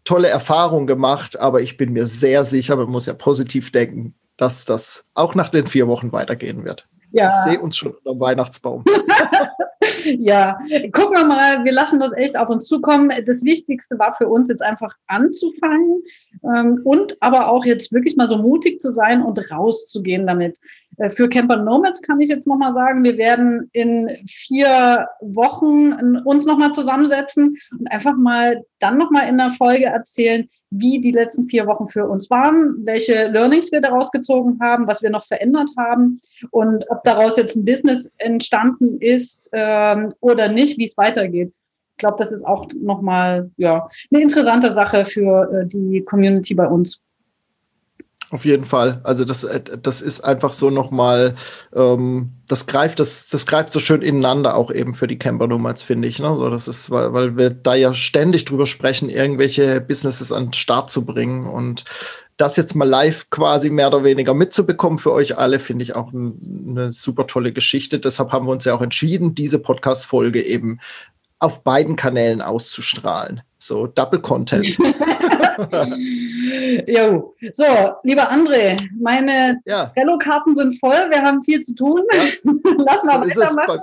tolle 0.04 0.28
Erfahrung 0.28 0.86
gemacht. 0.86 1.40
Aber 1.40 1.62
ich 1.62 1.76
bin 1.78 1.92
mir 1.92 2.06
sehr 2.06 2.44
sicher, 2.44 2.76
man 2.76 2.92
muss 2.92 3.08
ja 3.08 3.14
positiv 3.14 3.72
denken, 3.72 4.14
dass 4.38 4.66
das 4.66 5.06
auch 5.16 5.34
nach 5.34 5.50
den 5.50 5.66
vier 5.66 5.88
Wochen 5.88 6.12
weitergehen 6.12 6.64
wird. 6.64 6.88
Ja. 7.12 7.30
Ich 7.30 7.52
sehe 7.52 7.60
uns 7.60 7.76
schon 7.76 7.94
unter 7.94 8.12
dem 8.12 8.20
Weihnachtsbaum. 8.20 8.86
ja, 10.20 10.58
gucken 10.92 11.18
wir 11.18 11.26
mal, 11.26 11.64
wir 11.64 11.72
lassen 11.72 12.00
das 12.00 12.14
echt 12.14 12.38
auf 12.38 12.50
uns 12.50 12.68
zukommen. 12.68 13.12
Das 13.26 13.44
Wichtigste 13.44 13.98
war 14.00 14.16
für 14.16 14.28
uns 14.28 14.50
jetzt 14.50 14.64
einfach 14.64 14.96
anzufangen 15.08 16.04
ähm, 16.44 16.80
und 16.84 17.18
aber 17.22 17.50
auch 17.50 17.66
jetzt 17.66 17.92
wirklich 17.92 18.16
mal 18.16 18.28
so 18.28 18.38
mutig 18.38 18.82
zu 18.82 18.92
sein 18.92 19.22
und 19.22 19.52
rauszugehen 19.52 20.28
damit. 20.28 20.60
Äh, 20.98 21.10
für 21.10 21.30
Camper 21.30 21.58
Nomads 21.58 22.02
kann 22.02 22.20
ich 22.20 22.30
jetzt 22.30 22.48
nochmal 22.48 22.74
sagen, 22.74 23.04
wir 23.04 23.18
werden 23.18 23.70
in 23.74 24.10
vier 24.28 25.08
Wochen 25.22 26.18
uns 26.26 26.46
nochmal 26.46 26.72
zusammensetzen 26.72 27.58
und 27.78 27.92
einfach 27.92 28.16
mal 28.16 28.64
dann 28.80 28.98
nochmal 28.98 29.28
in 29.28 29.38
der 29.38 29.52
Folge 29.52 29.86
erzählen, 29.86 30.50
wie 30.72 31.00
die 31.02 31.12
letzten 31.12 31.48
vier 31.50 31.68
Wochen 31.68 31.88
für 31.88 32.08
uns 32.08 32.30
waren, 32.30 32.76
welche 32.86 33.28
Learnings 33.28 33.72
wir 33.72 33.82
daraus 33.82 34.10
gezogen 34.10 34.58
haben, 34.62 34.88
was 34.88 35.04
wir 35.04 35.10
noch 35.10 35.26
verändert 35.26 35.70
haben 35.78 36.20
und 36.50 36.90
ob 36.90 37.04
daraus 37.04 37.38
jetzt 37.38 37.56
ein 37.56 37.66
Business 37.66 38.10
entstanden 38.18 39.00
ist 39.00 39.50
ähm, 39.52 40.14
oder 40.22 40.48
nicht, 40.48 40.78
wie 40.78 40.86
es 40.86 40.98
weitergeht. 40.98 41.54
Ich 41.70 41.98
glaube, 41.98 42.16
das 42.18 42.32
ist 42.32 42.44
auch 42.44 42.68
nochmal 42.82 43.52
ja, 43.58 43.88
eine 44.12 44.24
interessante 44.24 44.74
Sache 44.74 45.06
für 45.06 45.52
äh, 45.52 45.68
die 45.68 46.02
Community 46.04 46.56
bei 46.56 46.66
uns. 46.66 47.04
Auf 48.32 48.46
jeden 48.46 48.64
Fall. 48.64 49.02
Also 49.04 49.26
das, 49.26 49.44
äh, 49.44 49.62
das 49.82 50.02
ist 50.02 50.22
einfach 50.22 50.54
so 50.54 50.70
nochmal, 50.70 51.36
ähm, 51.76 52.32
das 52.48 52.66
greift, 52.66 53.02
das, 53.02 53.28
das 53.28 53.46
greift 53.46 53.74
so 53.74 53.80
schön 53.80 54.02
ineinander 54.02 54.56
auch 54.56 54.72
eben 54.72 54.94
für 54.94 55.08
die 55.08 55.20
Camper 55.20 55.48
Nomads, 55.48 55.84
finde 55.84 56.08
ich. 56.08 56.18
Ne? 56.20 56.34
So, 56.38 56.50
das 56.50 56.70
ist, 56.70 56.90
weil, 56.90 57.12
weil 57.14 57.36
wir 57.36 57.50
da 57.50 57.76
ja 57.76 57.94
ständig 57.94 58.46
drüber 58.46 58.66
sprechen, 58.68 59.10
irgendwelche 59.10 59.82
Businesses 59.82 60.32
an 60.32 60.46
den 60.46 60.54
Start 60.54 60.90
zu 60.90 61.06
bringen 61.06 61.46
und 61.46 61.84
das 62.38 62.56
jetzt 62.56 62.74
mal 62.74 62.88
live 62.88 63.30
quasi 63.30 63.70
mehr 63.70 63.88
oder 63.88 64.06
weniger 64.06 64.34
mitzubekommen 64.34 64.98
für 64.98 65.12
euch 65.12 65.38
alle, 65.38 65.60
finde 65.60 65.84
ich 65.84 65.96
auch 65.96 66.14
eine 66.14 66.94
super 66.94 67.28
tolle 67.28 67.52
Geschichte. 67.52 68.00
Deshalb 68.00 68.32
haben 68.32 68.48
wir 68.48 68.54
uns 68.54 68.64
ja 68.64 68.74
auch 68.74 68.82
entschieden, 68.82 69.36
diese 69.36 69.60
Podcast-Folge 69.60 70.42
eben 70.42 70.80
auf 71.38 71.64
beiden 71.64 71.98
Kanälen 71.98 72.42
auszustrahlen. 72.42 73.42
So 73.64 73.86
Double 73.86 74.20
Content. 74.20 74.76
jo. 76.88 77.36
So, 77.52 77.66
lieber 78.02 78.32
André, 78.32 78.76
meine 79.00 79.62
ja. 79.66 79.92
Trello-Karten 79.96 80.56
sind 80.56 80.80
voll, 80.80 81.12
wir 81.12 81.22
haben 81.22 81.44
viel 81.44 81.62
zu 81.62 81.76
tun. 81.76 82.02
Ja. 82.12 82.24
Lass 82.80 83.04
mal 83.04 83.24
so 83.30 83.40
weitermachen. 83.40 83.82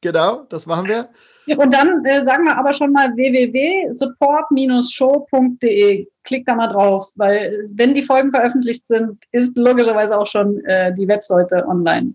Genau, 0.00 0.44
das 0.48 0.66
machen 0.66 0.86
wir. 0.86 1.08
Und 1.56 1.74
dann 1.74 2.04
äh, 2.04 2.24
sagen 2.24 2.44
wir 2.44 2.56
aber 2.56 2.72
schon 2.72 2.92
mal 2.92 3.16
www.support-show.de. 3.16 6.06
Klick 6.22 6.46
da 6.46 6.54
mal 6.54 6.68
drauf, 6.68 7.10
weil 7.16 7.52
wenn 7.72 7.94
die 7.94 8.02
Folgen 8.02 8.30
veröffentlicht 8.30 8.86
sind, 8.86 9.18
ist 9.32 9.58
logischerweise 9.58 10.16
auch 10.16 10.28
schon 10.28 10.64
äh, 10.66 10.94
die 10.94 11.08
Webseite 11.08 11.66
online. 11.66 12.14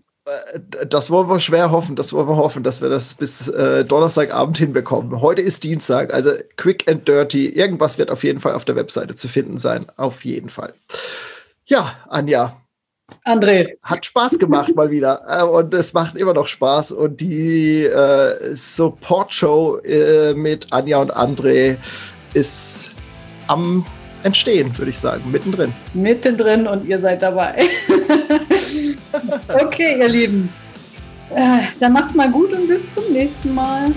Äh, 0.52 0.86
das 0.86 1.10
wollen 1.10 1.28
wir 1.28 1.40
schwer 1.40 1.70
hoffen, 1.70 1.96
das 1.96 2.12
wollen 2.12 2.28
wir 2.28 2.36
hoffen, 2.36 2.62
dass 2.62 2.80
wir 2.80 2.88
das 2.88 3.14
bis 3.14 3.48
äh, 3.48 3.84
Donnerstagabend 3.84 4.58
hinbekommen. 4.58 5.20
Heute 5.20 5.42
ist 5.42 5.64
Dienstag, 5.64 6.12
also 6.12 6.30
quick 6.56 6.90
and 6.90 7.06
dirty. 7.06 7.48
Irgendwas 7.48 7.98
wird 7.98 8.10
auf 8.10 8.24
jeden 8.24 8.40
Fall 8.40 8.54
auf 8.54 8.64
der 8.64 8.76
Webseite 8.76 9.14
zu 9.14 9.28
finden 9.28 9.58
sein. 9.58 9.86
Auf 9.96 10.24
jeden 10.24 10.48
Fall. 10.48 10.74
Ja, 11.66 11.94
Anja. 12.08 12.56
André. 13.24 13.76
Hat 13.82 14.06
Spaß 14.06 14.38
gemacht 14.38 14.74
mal 14.74 14.90
wieder. 14.90 15.22
Äh, 15.26 15.42
und 15.42 15.74
es 15.74 15.92
macht 15.92 16.16
immer 16.16 16.34
noch 16.34 16.46
Spaß. 16.46 16.92
Und 16.92 17.20
die 17.20 17.84
äh, 17.84 18.54
Support-Show 18.54 19.78
äh, 19.78 20.34
mit 20.34 20.72
Anja 20.72 20.98
und 20.98 21.16
André 21.16 21.76
ist 22.34 22.90
am 23.48 23.84
Entstehen, 24.22 24.76
würde 24.76 24.90
ich 24.90 24.98
sagen, 24.98 25.30
mittendrin. 25.30 25.72
Mittendrin 25.94 26.66
und 26.66 26.86
ihr 26.86 27.00
seid 27.00 27.22
dabei. 27.22 27.66
okay, 29.48 29.98
ihr 29.98 30.08
Lieben. 30.08 30.48
Äh, 31.34 31.60
dann 31.78 31.92
macht's 31.92 32.14
mal 32.14 32.30
gut 32.30 32.52
und 32.52 32.66
bis 32.68 32.90
zum 32.92 33.12
nächsten 33.12 33.54
Mal. 33.54 33.92